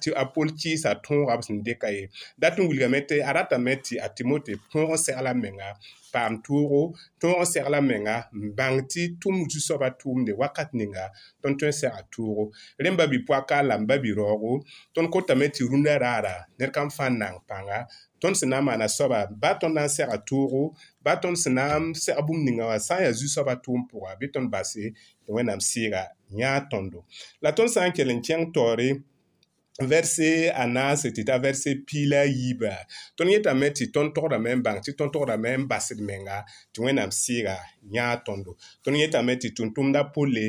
tɩ 0.00 0.10
a 0.22 0.24
pol 0.34 0.48
kɩɩsa 0.60 0.90
tõoga 1.04 1.34
b 1.38 1.46
sẽn 1.48 1.58
dɩka 1.66 1.88
ye 1.96 2.02
dat 2.40 2.58
n 2.58 2.66
wilgame 2.68 2.98
tɩ 3.08 3.16
a 3.24 3.30
ratame 3.36 3.72
tɩ 3.84 3.94
a 4.04 4.08
timote 4.16 4.52
tõog 4.72 4.90
n 4.96 5.04
segla 5.04 5.32
menga 5.42 5.68
paam 6.12 6.34
toogo 6.44 6.82
tõog 7.20 7.40
n 7.44 7.50
segla 7.52 7.80
menga 7.90 8.16
n 8.36 8.52
bãng 8.58 8.78
tɩ 8.90 9.00
tʋm 9.22 9.36
zu-soabã 9.50 9.88
tʋʋmde 10.00 10.32
wakat 10.40 10.70
ninga 10.78 11.04
tõnd 11.42 11.56
tõe 11.60 11.70
n 11.72 11.78
sega 11.80 12.00
toogo 12.12 12.44
rẽ 12.82 12.90
ba 12.98 13.04
bi 13.10 13.18
poaka 13.26 13.62
la 13.62 13.76
n 13.80 13.84
ba 13.88 13.96
bi 14.02 14.10
raoogo 14.16 14.52
tõnd 14.94 15.08
kotame 15.14 15.46
tɩ 15.54 15.62
rũndã 15.70 15.94
raara 16.02 16.34
ned 16.58 16.70
kam 16.74 16.88
fãa 16.96 17.10
n 17.12 17.18
na 17.20 17.28
n 17.36 17.40
pãnga 17.48 17.86
tõnd 18.22 18.36
sẽn 18.38 18.50
na 18.52 18.60
n 18.60 18.64
maana 18.66 18.88
soaba 18.92 19.24
baa 19.42 19.54
tõnd 19.60 19.74
na 19.76 19.84
n 19.86 19.90
sɛga 19.96 20.16
toogo 20.28 20.62
baa 21.04 21.16
tõnd 21.22 21.36
sẽn 21.42 21.54
na 21.56 21.64
n 21.78 21.90
sɛg 22.04 22.18
bũmb 22.26 22.42
ninga 22.46 22.66
wã 22.70 22.78
sã 22.86 22.94
n 23.00 23.04
yaa 23.06 23.16
zu-soabã 23.18 23.54
tʋʋm 23.64 23.80
pʋga 23.90 24.10
bɩ 24.20 24.26
tõnd 24.34 24.48
base 24.52 24.84
tɩ 25.24 25.30
wẽnnaam 25.36 25.60
sɩɩga 25.68 26.02
yãa 26.40 26.58
tõndo 26.70 27.00
la 27.44 27.50
tõnd 27.56 27.70
sã 27.74 27.80
n 27.86 27.94
kell 27.96 28.12
n 28.14 28.22
kẽng 28.26 28.46
taoore 28.56 28.88
verse 29.92 30.28
a 30.48 30.64
naase 30.74 31.08
tɩ 31.14 31.22
t'a 31.28 31.36
verse 31.44 31.70
piila 31.86 32.20
yiiba 32.36 32.72
tõnd 33.16 33.28
yetame 33.32 33.68
tɩ 33.76 33.84
tõnd 33.94 34.10
togdame 34.16 34.50
n 34.56 34.60
bãng 34.64 34.80
tɩ 34.84 34.90
tõnd 34.98 35.12
togdame 35.14 35.50
n 35.60 35.68
basd 35.70 35.98
menga 36.08 36.38
tɩ 36.72 36.78
wẽnnaam 36.88 37.12
sɩɩga 37.22 37.56
yãa 37.96 38.14
tõndo 38.26 38.50
tõnd 38.82 38.96
yetame 39.00 39.32
tɩ 39.42 39.50
tʋm-tʋmda 39.56 40.00
pole 40.16 40.44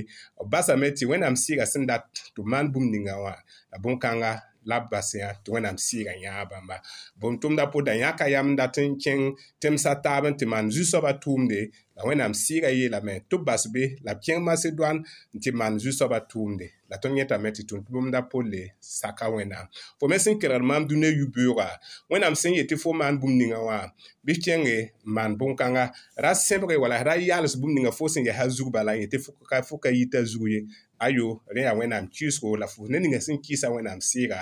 basame 0.52 0.88
tɩ 0.98 1.04
wẽnnaam 1.12 1.36
sɩɩga 1.44 1.64
sẽn 1.72 1.84
dat 1.90 2.04
tɩ 2.36 2.40
maan 2.52 2.68
bũmb 2.74 2.88
ninga 2.96 3.16
wã 3.24 3.34
la 3.72 3.78
bõn-kãnga 3.84 4.32
la 4.70 4.76
basẽa 4.92 5.28
tɩ 5.44 5.50
wẽnnaam 5.54 5.78
sɩɩga 5.86 6.14
yãa 6.24 6.44
bãmba 6.52 6.76
bõn 7.20 7.34
tʋmda 7.42 7.64
pʋda 7.74 7.94
yãka 8.04 8.26
yam 8.34 8.48
dat 8.60 8.76
n 8.86 8.90
kẽng 9.04 9.24
tẽmsa 9.62 9.92
taab 10.04 10.24
n 10.32 10.38
tɩ 10.40 10.46
maan 10.52 10.68
zu-soabã 10.76 11.12
tʋʋmde 11.24 11.60
la 11.98 12.02
wẽnnaam 12.08 12.34
sɩɩga 12.44 12.70
yeelame 12.78 13.14
tɩ 13.30 13.36
bas 13.48 13.64
be 13.74 13.84
la 14.06 14.12
b 14.16 14.20
kẽng 14.26 14.42
masedõan 14.48 14.96
tɩ 15.44 15.50
maan 15.60 15.74
zu-soabã 15.84 16.20
tʋʋmde 16.32 16.66
la 16.90 16.96
tõnd 17.02 17.16
yẽtame 17.20 17.50
tɩ 17.56 17.62
tʋm 17.68 17.80
tɩ 17.86 17.90
bũmb-da 17.94 18.22
polle 18.32 18.62
saka 19.00 19.26
wẽnnaam 19.36 19.66
fo 20.00 20.04
me 20.12 20.18
sẽn 20.24 20.36
kelgd 20.42 20.66
maam 20.70 20.84
dũniyã 20.90 21.12
yu-beoogã 21.20 21.70
wẽnnaam 22.12 22.36
sẽn 22.42 22.54
yetɩ 22.60 22.76
fo 22.84 22.90
maan 23.02 23.16
bũmb 23.22 23.36
ningã 23.40 23.60
wã 23.68 23.78
bɩ 24.26 24.32
kẽnge 24.44 24.78
n 24.84 24.88
maan 25.16 25.32
bõn-kãngã 25.40 25.84
ra 26.24 26.32
sẽbge 26.48 26.76
wala 26.84 26.98
ra 27.08 27.14
yaals 27.30 27.54
bũmb 27.62 27.74
ningã 27.76 27.92
fo 27.98 28.04
sẽn 28.14 28.24
yaa 28.28 28.48
zug 28.56 28.70
bala 28.76 28.92
n 28.96 29.00
yetɩ 29.02 29.18
fo 29.68 29.76
ka 29.84 29.90
yita 29.98 30.20
zug 30.32 30.48
ye 30.54 30.60
ayo 31.04 31.28
rẽ 31.56 31.62
yaa 31.66 31.78
wẽnnaam 31.80 32.06
kɩɩsgo 32.16 32.50
la 32.62 32.68
fo 32.74 32.82
ne 32.92 32.98
ninga 33.02 33.20
sẽn 33.26 33.38
kɩɩsa 33.46 33.68
wẽnnaam 33.76 34.00
sɩɩga 34.10 34.40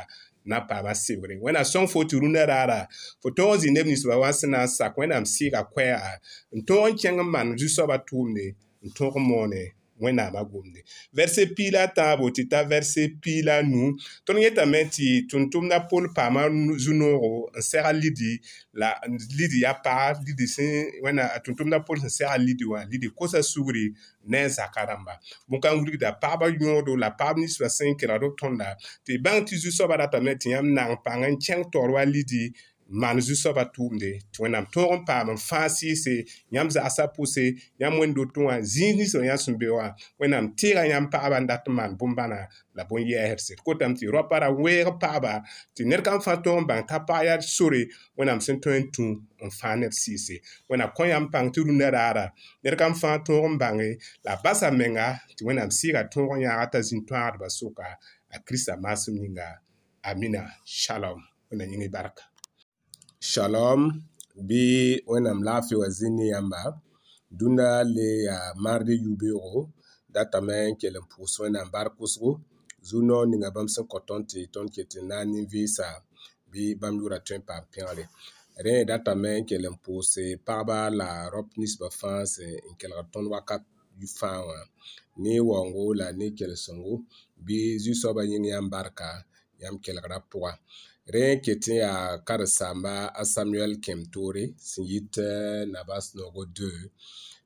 na 0.50 0.58
paama 0.68 0.94
segre 1.04 1.34
wẽna 1.44 1.62
sõng 1.72 1.88
fo 1.91 2.00
tɩ 2.10 2.15
rũndã 2.24 2.44
raara 2.52 2.80
fo 3.22 3.28
tõog 3.38 3.54
zĩ 3.62 3.70
neb 3.76 3.86
ninsba 3.88 4.15
wã 4.22 4.30
sẽn 4.39 4.50
na 4.54 4.62
n 4.65 4.68
sak 4.78 4.94
wẽnnaam 5.00 5.26
sɩɩga 5.36 5.60
koɛɛga 5.74 6.12
n 6.56 6.60
tõog 6.68 6.86
n 6.91 6.98
kẽng 7.02 7.18
n 7.24 7.28
maan 7.34 7.50
zu-soabã 7.60 7.96
tʋʋmde 8.10 8.46
n 8.86 8.88
tõog 8.98 9.13
n 9.22 9.24
moone 9.30 9.62
wẽnnaam 10.01 10.36
a 10.36 10.43
gomde 10.43 10.81
vɛrse 11.15 11.41
piila 11.55 11.79
a 11.84 11.88
tãabo 11.95 12.25
tɩ 12.36 12.43
ta 12.51 12.60
vɛrse 12.69 13.01
piila 13.23 13.53
a 13.60 13.63
nuu 13.71 13.88
tõnd 14.25 14.39
yetame 14.43 14.79
tɩ 14.93 15.08
tʋmtʋmdã 15.29 15.77
pol 15.89 16.05
paama 16.15 16.43
zu-noogo 16.84 17.31
n 17.58 17.62
sɛga 17.69 17.91
lidi 18.01 18.31
la 18.79 18.89
lidi 19.38 19.58
ya 19.63 19.71
paag 19.86 20.15
lidi 20.27 20.45
sẽn 20.55 20.73
wẽna 21.03 21.23
a 21.36 21.39
tʋmtʋmdã 21.45 21.77
pol 21.88 21.97
sẽn 22.03 22.13
sɛga 22.17 22.36
lidi 22.45 22.65
wã 22.71 22.79
lidi 22.91 23.08
kosa 23.17 23.39
sugri 23.51 23.86
ne 24.31 24.39
a 24.45 24.49
zaka 24.58 24.81
rãmba 24.89 25.13
bõn-kãng 25.49 25.77
wilgda 25.79 26.10
paagba 26.21 26.45
yõodo 26.60 26.93
la 27.01 27.10
paab 27.19 27.36
ninsbã 27.39 27.67
sẽn 27.77 27.95
kelgd 27.99 28.27
b 28.27 28.34
tõnda 28.41 28.67
tɩ 29.08 29.12
bãng 29.23 29.41
tɩ 29.47 29.53
zu-soabã 29.63 29.95
ratame 30.03 30.31
tɩ 30.41 30.47
yãmb 30.60 30.69
nang 30.75 30.91
pãng 31.05 31.23
n 31.23 31.36
kẽng 31.43 31.63
taoor 31.71 31.89
wa 31.95 32.03
lidi 32.13 32.51
maan 32.93 33.17
zu-soabã 33.26 33.65
tʋʋmde 33.76 34.10
tɩ 34.34 34.38
wẽnnaam 34.43 34.65
toog 34.74 34.91
n 34.98 35.06
paam 35.08 35.28
n 35.34 35.38
fãa 35.48 35.65
sɩɩse 35.78 36.15
yãmb 36.54 36.69
zagsã 36.76 37.04
pʋse 37.15 37.43
yãmb 37.82 37.95
wẽn-dood 38.00 38.30
tɩ 38.36 38.41
wã 38.48 38.56
zĩig 38.71 38.93
ninsã 39.00 39.19
yã 39.30 39.36
sẽn 39.43 39.56
be 39.60 39.67
wã 39.78 39.86
wẽnnaam 40.21 40.45
teega 40.58 40.84
yãmb 40.91 41.08
paɣaba 41.13 41.38
n 41.41 41.48
dat 41.50 41.63
n 41.65 41.71
maan 41.78 41.91
bũmb-bãna 42.00 42.39
la 42.78 42.84
bõn-yɛɛsd 42.89 43.48
kotame 43.65 43.95
tɩ 43.98 44.06
roapa 44.13 44.36
ra 44.45 44.50
weeg 44.62 44.86
paɣaba 45.02 45.34
tɩ 45.76 45.82
ned 45.89 46.02
kam 46.06 46.19
fãa 46.26 46.38
tõog 46.45 46.60
n 46.62 46.65
bãng 46.69 46.84
ka 46.89 46.98
paɣa 47.10 47.21
yaa 47.30 47.41
sore 47.56 47.82
wẽnnaam 48.17 48.38
sẽn 48.45 48.58
tõe 48.63 48.78
n 48.80 48.84
tũ 48.93 49.04
n 49.41 49.48
fãa 49.60 49.74
neb 49.82 49.93
sɩɩse 50.02 50.36
wẽna 50.69 50.86
kõ 50.95 51.04
yãmb 51.12 51.28
pãng 51.34 51.48
tɩ 51.58 51.65
rũndã 51.67 51.89
raara 51.95 52.26
ned 52.63 52.76
kam 52.80 52.93
fãa 53.02 53.17
tõog 53.26 53.45
n 53.52 53.58
bãnge 53.62 53.89
la 54.24 54.32
a 54.38 54.38
basa 54.43 54.67
menga 54.80 55.08
tɩ 55.38 55.41
wẽnnaam 55.48 55.71
sɩɩga 55.78 56.02
tõog 56.13 56.32
n 56.38 56.41
yãaga 56.45 56.65
t'a 56.78 56.80
zĩ-tõagdbã 56.88 57.48
soka 57.58 57.88
a 58.30 58.36
kiristã 58.45 58.74
maasem 58.84 59.15
yĩnga 59.21 59.48
amina 60.08 60.41
shalom 60.82 61.17
wẽna 61.50 61.65
yĩnge 61.71 61.89
barka 61.93 62.21
Shalom, 63.19 64.01
bi 64.47 65.01
wenam 65.08 65.43
lafi 65.43 65.75
wazini 65.75 66.28
yamba, 66.30 66.82
dunda 67.32 67.84
le 67.84 68.23
ya 68.23 68.54
mardi 68.58 68.93
yubiro, 69.04 69.71
data 70.10 70.41
men 70.41 70.75
ke 70.80 70.88
lem 70.93 71.06
pous 71.12 71.34
wenam 71.41 71.67
bar 71.73 71.88
kousro, 71.97 72.30
zuno 72.88 73.17
ninga 73.30 73.49
bam 73.56 73.67
sen 73.75 73.86
koton 73.91 74.21
ti 74.30 74.39
ton 74.54 74.67
kete 74.73 74.99
nani 75.10 75.41
visa, 75.51 75.88
bi 76.51 76.63
bam 76.82 76.93
yura 77.01 77.19
tuen 77.25 77.41
pa 77.47 77.56
pianle. 77.71 78.04
Ren 78.63 78.82
data 78.89 79.13
men 79.21 79.39
ke 79.49 79.56
lem 79.63 79.75
pous 79.84 80.10
parba 80.47 80.78
la 80.99 81.10
rop 81.34 81.47
nis 81.60 81.73
bafan 81.82 82.19
se 82.34 82.45
inkel 82.69 82.91
raton 82.99 83.25
wakat 83.34 83.63
yu 83.99 84.08
fan 84.19 84.39
wan. 84.47 84.63
Ni 85.23 85.34
wango 85.49 85.86
la 85.99 86.08
ni 86.19 86.28
kel 86.38 86.54
songo, 86.65 86.93
bi 87.45 87.58
zu 87.84 87.91
soba 88.01 88.21
yin 88.32 88.45
yam 88.51 88.65
barka, 88.73 89.10
yam 89.62 89.75
kel 89.84 89.97
rapwa. 90.12 90.51
Rien 91.08 91.38
qui 91.39 91.52
était 91.52 91.82
à 91.82 92.18
Karsamba, 92.26 93.10
à 93.13 93.24
Samuel 93.26 93.80
Kemtore, 93.80 94.56
Singit 94.58 95.18
Nabas 95.72 96.13
Nogo 96.15 96.46
2. 96.48 96.72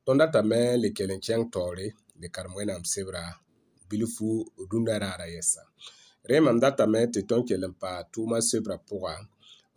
Tonda 0.06 0.28
tamen 0.30 0.80
le 0.82 0.90
Kelencheng 0.92 1.50
Tore, 1.52 1.94
le 2.22 2.28
Karmwenam 2.30 2.86
Sebra, 2.86 3.22
Bilifu 3.90 4.46
Rundara 4.72 5.12
Rayesa. 5.18 5.64
Rien 6.24 6.42
mandat 6.44 6.78
tamen 6.78 7.12
te 7.12 7.20
ton 7.28 7.44
Kelempa, 7.44 8.06
Touma 8.14 8.40
Sebra 8.42 8.78
Pora, 8.78 9.18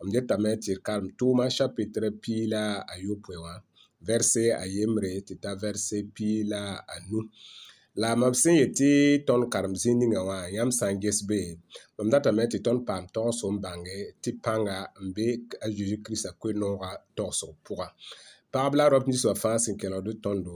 Omde 0.01 0.21
tamen 0.27 0.57
tir 0.61 0.79
Karm 0.81 1.09
Touma 1.17 1.49
chapitre 1.49 2.11
Pila 2.21 2.85
Ayopwewa, 2.87 3.61
verset 4.01 4.51
Ayemre, 4.61 5.21
Tita 5.25 5.55
verset 5.55 6.03
Pila 6.15 6.85
Anu. 6.87 7.27
la 8.01 8.09
m 8.17 8.21
b 8.31 8.35
sẽn 8.43 8.55
yetɩ 8.61 8.89
tõnd 9.27 9.43
karem 9.53 9.73
zĩig 9.81 9.95
ninga 9.99 10.21
wã 10.29 10.39
yãmb 10.55 10.71
sã 10.77 10.85
n 10.93 11.01
ges 11.03 11.19
be 11.29 11.39
bõmb 11.95 12.11
datame 12.13 12.43
tɩ 12.51 12.57
tõnd 12.65 12.79
paam 12.87 13.03
togsgo 13.15 13.47
n 13.53 13.57
bãnge 13.65 13.97
tɩ 14.23 14.29
pãnga 14.43 14.77
n 15.03 15.11
be 15.15 15.27
a 15.63 15.65
zeezi 15.75 15.97
kiristã 16.03 16.29
koe-noogã 16.41 16.89
togsg 17.17 17.51
pʋga 17.65 17.87
paɣaba 18.51 18.75
la 18.79 18.85
rop 18.93 19.05
ninsba 19.09 19.31
fãa 19.43 19.57
sẽn 19.63 19.75
kelgd 19.81 20.09
tõndo 20.25 20.53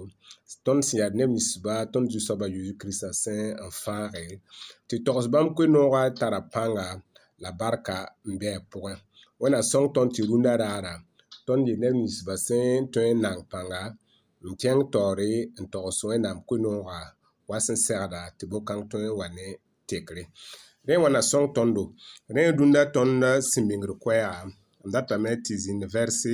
tõnd 0.65 0.81
sẽn 0.87 0.97
yaa 1.01 1.11
d 1.11 1.15
neb 1.19 1.29
ninsba 1.35 1.73
tõnd 1.93 2.07
zu-soaba 2.13 2.45
zeezi 2.53 2.73
kiristã 2.79 3.09
sẽn 3.23 3.43
n 3.69 3.71
fãage 3.83 4.25
tɩ 4.87 4.95
togs 5.05 5.25
bãmb 5.33 5.49
koe-noogã 5.57 6.01
tara 6.19 6.39
pãnga 6.53 6.87
la 7.43 7.49
barka 7.59 7.97
n 8.29 8.33
be 8.41 8.47
a 8.57 8.61
pʋgẽ 8.71 8.95
wẽnnaam 9.41 9.65
sõng 9.71 9.87
tõnd 9.95 10.09
tɩ 10.15 10.21
rũndã 10.29 10.53
raara 10.63 10.93
tõnd 11.47 11.63
yel 11.69 11.77
neb 11.83 11.93
ninsba 12.01 12.33
sẽn 12.47 12.79
tõe 12.93 13.09
n 13.15 13.19
nang 13.25 13.41
pãnga 13.51 13.81
n 14.45 14.49
kẽng 14.61 14.81
taoore 14.93 15.31
n 15.61 15.63
togs 15.73 15.99
wẽnnaam 16.09 16.39
koe-noogã 16.49 16.99
wa 17.51 17.57
sẽn 17.65 17.77
segda 17.85 18.21
tɩ 18.37 18.43
bo 18.51 18.57
kãng 18.67 18.81
tõe 18.91 19.05
n 19.11 19.17
wa 19.19 19.27
ne 19.37 19.45
tekre 19.89 20.23
rẽ 20.87 20.95
wãna 21.03 21.21
sõng 21.31 21.47
tõndo 21.55 21.83
rẽ 22.35 22.43
dũndã 22.57 22.81
tõnd 22.95 23.21
sẽn 23.49 23.63
mingr 23.69 23.91
koɛɛga 24.03 24.37
m 24.47 24.51
datame 24.93 25.31
tɩ 25.45 25.53
zĩnd 25.63 25.83
vɛrse 25.93 26.33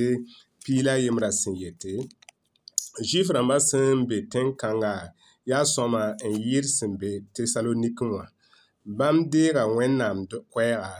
piila 0.62 0.94
yembrã 1.04 1.30
sẽn 1.40 1.54
yete 1.62 1.92
zif 3.08 3.26
rãmbã 3.34 3.56
sẽn 3.68 3.96
be 4.08 4.16
tẽn-kãnga 4.32 4.94
yaa 5.50 5.64
sõma 5.74 6.02
n 6.30 6.34
yɩɩr 6.46 6.66
sẽn 6.76 6.92
be 7.00 7.10
tesalonik 7.34 7.98
wã 8.14 8.24
bãmb 8.98 9.20
deega 9.32 9.62
wẽnnaam 9.76 10.18
koɛɛga 10.52 10.92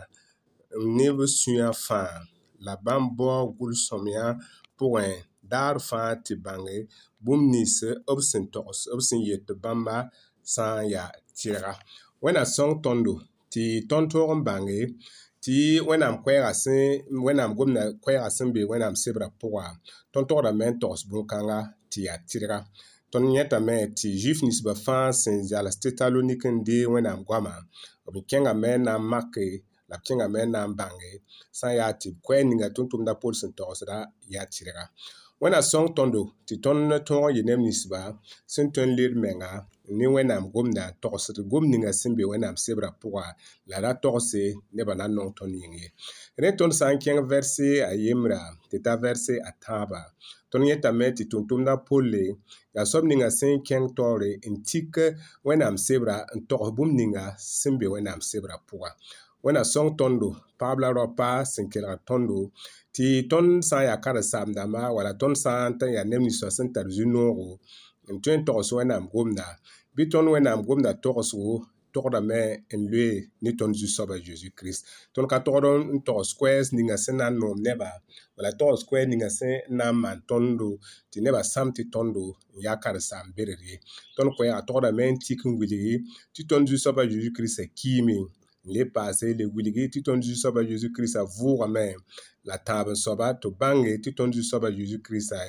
neb 0.97 1.17
sũyã 1.39 1.69
fãa 1.85 2.13
la 2.65 2.75
bãmb 2.85 3.07
baoo 3.19 3.45
gul-sõmyã 3.57 4.25
pʋgẽ 4.79 5.11
daar 5.53 5.77
fãa 5.89 6.11
tɩ 6.25 6.33
bãnge 6.45 6.79
bũmb-ninsi 7.27 7.89
b 8.17 8.19
sẽn 8.31 8.45
togs 8.55 8.79
b 8.97 9.01
sẽn 9.09 9.21
yet 9.29 9.43
tɩ 9.49 9.55
bãmba 9.63 9.97
sã 10.55 10.65
n 10.83 10.87
yaa 10.95 11.11
tɩrga 11.39 11.73
wẽna 12.23 12.43
sõng 12.57 12.75
tõndo 12.85 13.15
tɩ 13.53 13.63
tõnd 13.91 14.07
toog 14.13 14.31
n 14.39 14.45
bãnge 14.49 14.79
tɩ 15.45 15.57
wẽnnaam 15.89 16.15
koɛɛga 16.25 16.51
sẽn 16.63 16.87
wẽnnaam 17.27 17.51
gomda 17.59 17.83
koɛɛga 18.05 18.29
sẽn 18.37 18.49
be 18.55 18.61
wẽnnaam 18.71 18.95
sebrã 19.03 19.29
pʋga 19.41 19.65
tõnd 20.13 20.27
togdame 20.29 20.67
n 20.71 20.75
togs 20.83 21.03
bõn-kãnga 21.11 21.59
tɩ 21.91 21.99
yaa 22.09 22.19
tɩrga 22.31 22.59
tõnd 23.13 23.27
yẽtame 23.37 23.77
tɩ 23.99 24.09
zif 24.23 24.39
ninsbã 24.47 24.73
fãa 24.85 25.05
sẽn 25.23 25.37
zals 25.51 25.77
tetalonik 25.83 26.43
n 26.55 26.57
dee 26.67 26.85
wẽnnaam 26.93 27.21
goamã 27.29 27.55
b 28.13 28.17
kẽngame 28.31 28.71
n 28.79 28.81
na 28.87 28.95
n 29.01 29.03
make 29.13 29.47
la 29.91 29.97
b 30.01 30.03
kẽngame 30.07 30.41
n 30.47 30.51
na 30.55 30.61
n 30.69 30.73
bãnge 30.79 31.11
sã 31.59 31.67
n 31.73 31.77
yaa 31.81 31.93
tɩ 32.01 32.09
b 32.15 32.17
koɛɛ 32.27 32.41
ninga 32.49 32.69
tʋm-tʋmdã 32.77 33.13
pol 33.23 33.35
sẽn 33.41 33.51
togsda 33.59 33.97
yaa 34.35 34.45
tɩrga 34.53 34.85
wẽnna 35.45 35.61
sõng 35.73 35.87
tõndo 35.97 36.21
tɩ 36.49 36.55
tõnd 36.65 36.93
tõog 37.09 37.25
yɩ 37.37 37.43
neb 37.49 37.61
ninsba 37.67 38.01
sẽn 38.53 38.67
tõnd 38.75 38.93
led 38.99 39.13
menga 39.25 39.51
e, 39.89 39.91
ne 39.99 40.07
wẽnnaam 40.15 40.45
gomda 40.55 40.87
n 40.91 40.97
togsd 41.03 41.37
gom 41.51 41.65
ninga 41.73 41.91
sẽn 42.01 42.13
be 42.19 42.25
wẽnnaam 42.31 42.57
sebrã 42.65 42.89
pʋga 43.03 43.27
la 43.71 43.77
ra 43.85 43.91
togse 44.05 44.43
nebã 44.77 44.95
na 45.01 45.07
nong 45.17 45.33
tõnd 45.39 45.53
yĩng 45.61 45.75
ye 45.81 45.87
rẽ 46.43 46.49
tõnd 46.59 46.73
sã 46.79 46.87
n 46.95 47.03
kẽng 47.05 47.21
vɛrse 47.31 47.69
a 47.91 47.93
yembra 48.05 48.41
tɩ 48.71 48.77
t'a 48.85 48.95
vɛrse 49.05 49.35
a 49.49 49.51
tãabã 49.65 50.03
tõnd 50.51 50.65
yẽtame 50.69 51.07
tɩ 51.17 51.23
tʋm-tʋmdã 51.31 51.75
polle 51.89 52.25
yaa 52.75 52.87
soab 52.91 53.05
ninga 53.11 53.29
sẽn 53.41 53.55
kẽng 53.69 53.87
taoore 53.97 54.31
n 54.53 54.55
tik 54.69 54.95
wẽnnaam 55.47 55.77
sebrã 55.87 56.17
n 56.37 56.39
togs 56.51 56.69
bũmb 56.77 56.95
ninga 56.99 57.25
sẽn 57.61 57.75
be 57.81 57.87
wẽnnaam 57.95 58.21
sebrã 58.31 58.57
pʋga 58.69 58.91
wẽnna 59.47 59.63
sõng 59.75 59.89
tõndo 60.01 60.29
pagb 60.61 60.79
la 60.83 60.89
raopa 60.97 61.31
sẽn 61.53 61.67
kelga 61.73 61.95
tõndo 62.09 62.39
tɩ 62.97 63.07
tõnd 63.31 63.49
sã 63.69 63.79
n 63.83 63.87
yaa 63.89 64.01
kar 64.05 64.17
saamdãmba 64.33 64.83
wala 64.97 65.13
tõnd 65.21 65.37
sã 65.43 65.53
n 65.69 65.75
yaa 65.97 66.07
neb 66.13 66.21
ninsã 66.25 66.47
sẽn 66.57 66.69
tar 66.75 66.87
zu-noogo 66.97 67.49
n 68.15 68.23
tõe 68.25 68.35
n 68.39 68.43
togs 68.49 68.69
wẽnnaam 68.77 69.05
gomda 69.13 69.45
bɩ 69.97 70.03
tõnd 70.13 70.29
wẽnnaam 70.33 70.61
gomda 70.69 70.91
togsgo 71.05 71.55
togdame 71.95 72.41
n 72.79 72.87
loe 72.93 73.11
ne 73.45 73.51
tõnd 73.59 73.75
zu-soaba 73.81 74.15
zeezi 74.27 74.49
kirist 74.59 74.83
tõnd 75.15 75.27
ka 75.33 75.39
togd 75.47 75.67
n 75.97 76.01
togs 76.09 76.31
koɛɛs 76.39 76.69
ninga 76.77 76.97
sẽn 77.05 77.17
na 77.21 77.27
n 77.31 77.37
noom 77.43 77.59
neba 77.69 77.91
wala 78.37 78.51
togs 78.61 78.83
koɛɛs 78.89 79.09
ninga 79.13 79.29
sẽn 79.39 79.55
na 79.79 79.87
n 79.93 79.97
maan 80.03 80.19
tõndo 80.31 80.69
tɩ 81.11 81.19
nebã 81.27 81.41
sãm 81.53 81.69
tɩ 81.77 81.83
tõndo 81.95 82.23
n 82.55 82.65
yaa 82.65 82.79
kar-saam 82.85 83.27
bedr 83.37 83.61
ye 83.69 83.77
tõnd 84.17 84.31
koɛɛga 84.37 84.57
togdame 84.71 85.05
n 85.13 85.17
tik 85.25 85.41
n 85.49 85.53
wilgi 85.61 85.95
tɩ 86.35 86.41
tõnd 86.51 86.65
zu-soaba 86.71 87.03
zeezi 87.13 87.31
kiristã 87.37 87.65
kiime 87.81 88.17
le 88.73 88.85
paase 88.93 89.35
le 89.39 89.45
wilgi 89.55 89.87
tɩ 89.93 90.01
tõnd 90.07 90.23
zu-soaba 90.27 90.61
yeezu 90.71 90.89
kiristã 90.95 91.21
vʋʋgame 91.37 91.87
la 92.49 92.57
taab 92.67 92.87
n 92.95 92.97
soaba 93.05 93.27
tɩ 93.41 93.49
bãnge 93.61 93.93
tɩ 94.03 94.11
tõnd 94.19 94.33
zu-soaba 94.37 94.69
yeezu 94.79 94.97
kiristã 95.05 95.41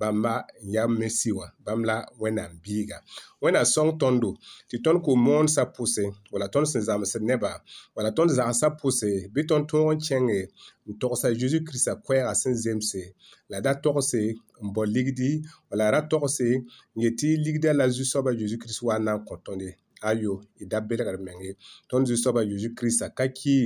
bãmba 0.00 0.34
n 0.66 0.74
yaa 0.74 0.88
mesi 0.98 1.30
wã 1.38 1.46
bãmb 1.64 1.82
la 1.90 1.96
wẽnnaam 2.20 2.52
biiga 2.64 2.98
wẽnna 3.42 3.62
sõng 3.74 3.90
tõndo 4.00 4.30
tɩ 4.70 4.76
tõnd 4.84 4.98
ko-moonsã 5.04 5.62
pʋse 5.74 6.04
wala 6.32 6.46
tõnd 6.54 6.66
sẽn 6.72 6.82
zãmsd 6.88 7.14
nebã 7.30 7.52
wala 7.96 8.10
tõnd 8.16 8.30
zagsã 8.38 8.66
pʋse 8.80 9.10
bɩ 9.34 9.40
tõnd 9.50 9.64
tõog 9.70 9.88
n 9.94 9.98
kẽnge 10.06 10.40
n 10.86 10.90
togsa 11.02 11.28
yeezu 11.38 11.58
kiristã 11.66 11.92
koɛɛgã 12.04 12.32
sẽn 12.42 12.54
zemse 12.64 13.02
la 13.50 13.58
da 13.64 13.72
togse 13.82 14.20
n 14.62 14.66
bao 14.74 14.86
ligdi 14.94 15.30
wala 15.68 15.86
ra 15.94 16.00
togse 16.12 16.46
n 16.94 16.98
yetɩ 17.04 17.28
ligda 17.44 17.70
la 17.78 17.84
zu-soaba 17.94 18.30
yeezu 18.40 18.56
kirist 18.62 18.80
wa 18.86 18.94
n 18.98 19.04
na 19.10 19.18
n 19.18 19.22
kõ 19.26 19.34
tõnd 19.46 19.62
ye 19.66 19.72
ayo 20.00 20.40
y 20.56 20.64
e 20.64 20.64
da 20.66 20.80
belgr 20.80 21.18
meng 21.20 21.40
ye 21.44 21.52
tõnd 21.92 22.08
zu-soabã 22.08 22.42
yezu 22.48 22.70
kiristã 22.78 23.06
ka 23.18 23.24
ki 23.38 23.56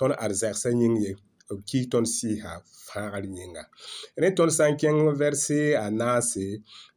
tõnd 0.00 0.12
ad 0.24 0.32
zɛgsã 0.40 0.68
yĩng 0.80 0.96
ye 1.04 1.10
b 1.50 1.58
ki 1.68 1.78
tõnd 1.92 2.06
sɩɩsa 2.16 2.52
fãagr 2.86 3.24
yĩnga 3.36 3.64
rẽ 4.22 4.30
tõnd 4.38 4.52
sã 4.56 4.64
n 4.70 4.74
kẽng 4.80 5.00
vɛrse 5.20 5.60
a 5.84 5.86
naase 6.00 6.46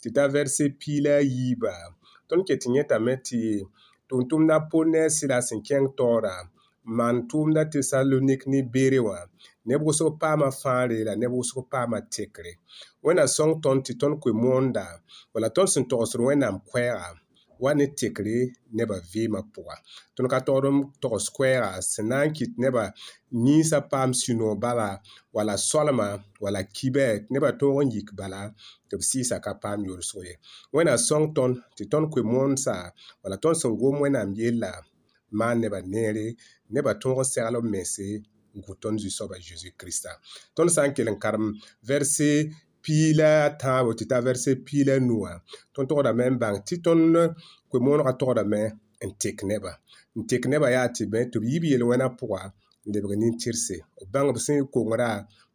tɩ 0.01 0.07
t'a 0.15 0.25
vɛrse 0.35 0.63
piila 0.79 1.13
a 1.21 1.27
yiiba 1.33 1.73
tõnd 2.29 2.41
ket 2.47 2.59
tɩ 2.63 2.67
yẽtame 2.75 3.13
tɩ 3.27 3.41
tʋm-tʋmdã 4.09 4.55
pʋ 4.69 4.75
ne 4.91 4.99
a 5.07 5.13
sɩda 5.17 5.37
sẽn 5.47 5.59
kẽng 5.67 5.87
taoorã 5.97 6.35
maan 6.97 7.17
tʋʋmda 7.29 7.61
tesalonik 7.71 8.41
ne 8.51 8.59
beere 8.73 8.99
wã 9.07 9.19
neb 9.67 9.81
wʋsg 9.85 10.07
paama 10.21 10.47
fãare 10.61 10.97
la 11.07 11.13
neb 11.21 11.31
wʋsg 11.37 11.55
paama 11.71 11.97
tekre 12.13 12.51
wẽnna 13.03 13.25
sõng 13.37 13.53
tõnd 13.63 13.81
tɩ 13.85 13.93
tõnd 14.01 14.15
koe 14.21 14.33
moonda 14.43 14.85
wala 15.33 15.47
tõnd 15.55 15.69
sẽn 15.73 15.85
togsd 15.91 16.13
wẽnnaam 16.27 16.57
koɛɛga 16.69 17.07
wa 17.61 17.73
ne 17.75 17.85
tekre 17.99 18.35
neba 18.77 18.95
vɩɩmã 19.11 19.39
pʋga 19.53 19.75
tõnd 20.15 20.27
ka 20.33 20.39
togdem 20.47 20.77
togs 21.01 21.25
koɛɛga 21.35 21.69
sẽn 21.91 22.05
na 22.11 22.17
n 22.25 22.29
kɩt 22.37 22.51
neba 22.63 22.83
ninsã 23.43 23.77
paam 23.91 24.09
sũ-noog 24.21 24.57
bala 24.63 24.89
wala 25.35 25.53
solema 25.69 26.07
wala 26.43 26.61
kibɛ 26.75 27.05
tɩ 27.21 27.27
nebã 27.33 27.49
tõog 27.59 27.77
n 27.85 27.91
yik 27.93 28.09
bala 28.19 28.41
tɩ 28.89 28.93
b 28.99 29.01
sɩɩsa 29.09 29.35
ka 29.45 29.51
paam 29.63 29.79
yʋlsg 29.89 30.15
ye 30.27 30.33
wẽna 30.75 30.93
sõng 31.07 31.25
tõnd 31.37 31.53
tɩ 31.75 31.83
tõnd 31.91 32.05
koe 32.11 32.23
mõonsa 32.33 32.75
wala 33.23 33.35
tõnd 33.43 33.57
sẽn 33.61 33.73
gom 33.79 33.95
wẽnnaam 34.03 34.29
yella 34.39 34.71
maan 35.39 35.57
nebã 35.61 35.79
neere 35.93 36.27
nebã 36.73 36.91
tõog 37.01 37.19
n 37.23 37.29
segl 37.33 37.55
b 37.63 37.67
mense 37.75 38.05
n 38.57 38.59
kõ 38.65 38.73
tõnd 38.83 38.97
zu-soabã 39.01 39.35
zeezi 39.45 39.69
kiristã 39.79 40.11
tõnd 40.55 40.69
sã 40.75 40.81
n 40.87 40.93
kell 40.95 41.09
n 41.13 41.17
karem 41.23 41.45
vɛrse 41.89 42.29
piila 42.89 43.31
tãabo 43.61 43.89
tɩ 43.99 44.03
t'a 44.11 44.17
vɛrse 44.25 44.51
piila 44.65 44.95
nua 45.09 45.31
tõnd 45.73 45.87
togdame 45.89 46.25
n 46.33 46.35
bãng 46.41 46.57
tɩ 46.67 46.75
tõnd 46.85 47.15
koe-moonegã 47.69 48.11
togdame 48.21 48.61
n 49.07 49.09
tɩk 49.21 49.37
neba 49.49 49.71
n 50.17 50.21
tɩk 50.29 50.43
neba 50.51 50.67
yaa 50.75 50.87
tɩ 50.95 51.03
bẽ 51.11 51.21
tɩ 51.31 51.37
b 51.41 51.43
yib 51.51 51.63
yel 51.71 51.83
wẽna 51.89 52.07
pʋga 52.19 52.41
n 52.85 52.87
lebg 52.93 53.05
nin-tɩrse 53.21 53.75
bãng 54.13 54.29
b 54.35 54.37
sẽn 54.45 54.59
kongra 54.75 55.09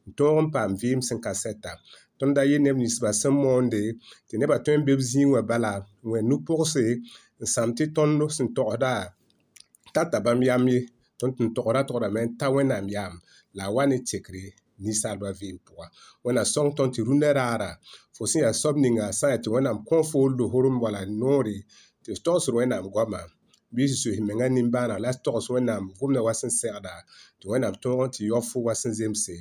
n 0.06 0.08
tõog 0.18 0.36
n 0.44 0.46
paam 0.54 0.70
vɩɩm 0.80 1.00
sẽn 1.08 1.18
ka 1.24 1.32
sɛta 1.42 1.72
tõnd 2.18 2.32
da 2.36 2.42
yɩ 2.50 2.56
neb 2.66 2.76
ninsbã 2.82 3.10
sẽn 3.20 3.34
moonde 3.42 3.80
tɩ 4.28 4.34
nebã 4.40 4.56
tõe 4.64 4.74
n 4.78 4.84
be 4.86 4.92
b 4.98 5.00
zĩig 5.10 5.28
wã 5.34 5.40
bala 5.50 5.72
wẽ 6.10 6.20
nu-pʋgse 6.28 6.86
n 7.42 7.44
sãm 7.54 7.68
tɩ 7.76 7.84
tõnd 7.96 8.20
sẽn 8.36 8.48
togsda 8.56 8.92
tata 9.94 10.16
bãmb 10.24 10.42
yam 10.48 10.62
ye 10.72 10.78
tõnd 11.18 11.32
tʋn 11.36 11.48
togra 11.56 11.80
togdame 11.88 12.20
n 12.26 12.30
ta 12.38 12.46
wẽnnaam 12.54 12.86
yaam 12.94 13.14
la 13.56 13.64
a 13.68 13.72
wa 13.74 13.82
ne 13.90 13.96
tekre 14.10 14.46
ni 14.78 14.90
salba 15.00 15.28
vin 15.40 15.56
puga 15.66 15.86
wẽnnaam 16.24 16.48
sõng 16.54 16.70
tõnd 16.76 16.92
tɩ 16.94 17.00
rũndã 17.08 17.30
raara 17.38 17.70
fo 18.16 18.22
sẽn 18.30 18.42
yaa 18.44 18.54
soab 18.60 18.76
ninga 18.84 19.06
sã 19.18 19.26
n 19.26 19.30
yaa 19.32 19.42
tɩ 19.44 19.50
wẽnnaam 19.54 19.78
kõ 19.88 19.98
fool 20.10 20.30
lohorum 20.38 20.76
wala 20.84 21.00
noore 21.20 21.56
tɩ 22.04 22.12
togsd 22.24 22.48
wẽnnaam 22.56 22.84
goamã 22.94 23.22
bɩ 23.74 23.82
zeezi 23.90 24.20
menga 24.28 24.46
nimbãana 24.56 24.94
la 25.04 25.10
togs 25.24 25.46
wẽnnaam 25.54 25.84
vʋmda 25.98 26.20
wa 26.26 26.32
sẽn 26.40 26.52
segda 26.60 26.94
tɩ 27.38 27.44
wẽnnaam 27.50 27.74
tõog 27.82 28.00
n 28.06 28.12
tɩ 28.14 28.20
yaob 28.30 28.44
fo 28.50 28.58
wa 28.66 28.72
sẽn 28.82 28.92
zemse 29.00 29.36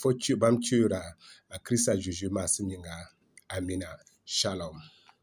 fo 0.00 0.08
bãmb 0.40 0.58
tioora 0.66 1.02
a 1.54 1.56
kirista 1.64 1.92
zeezi 2.02 2.26
maasem 2.36 2.66
yĩnga 2.72 2.94
amina 3.54 3.88
shalom 4.38 4.76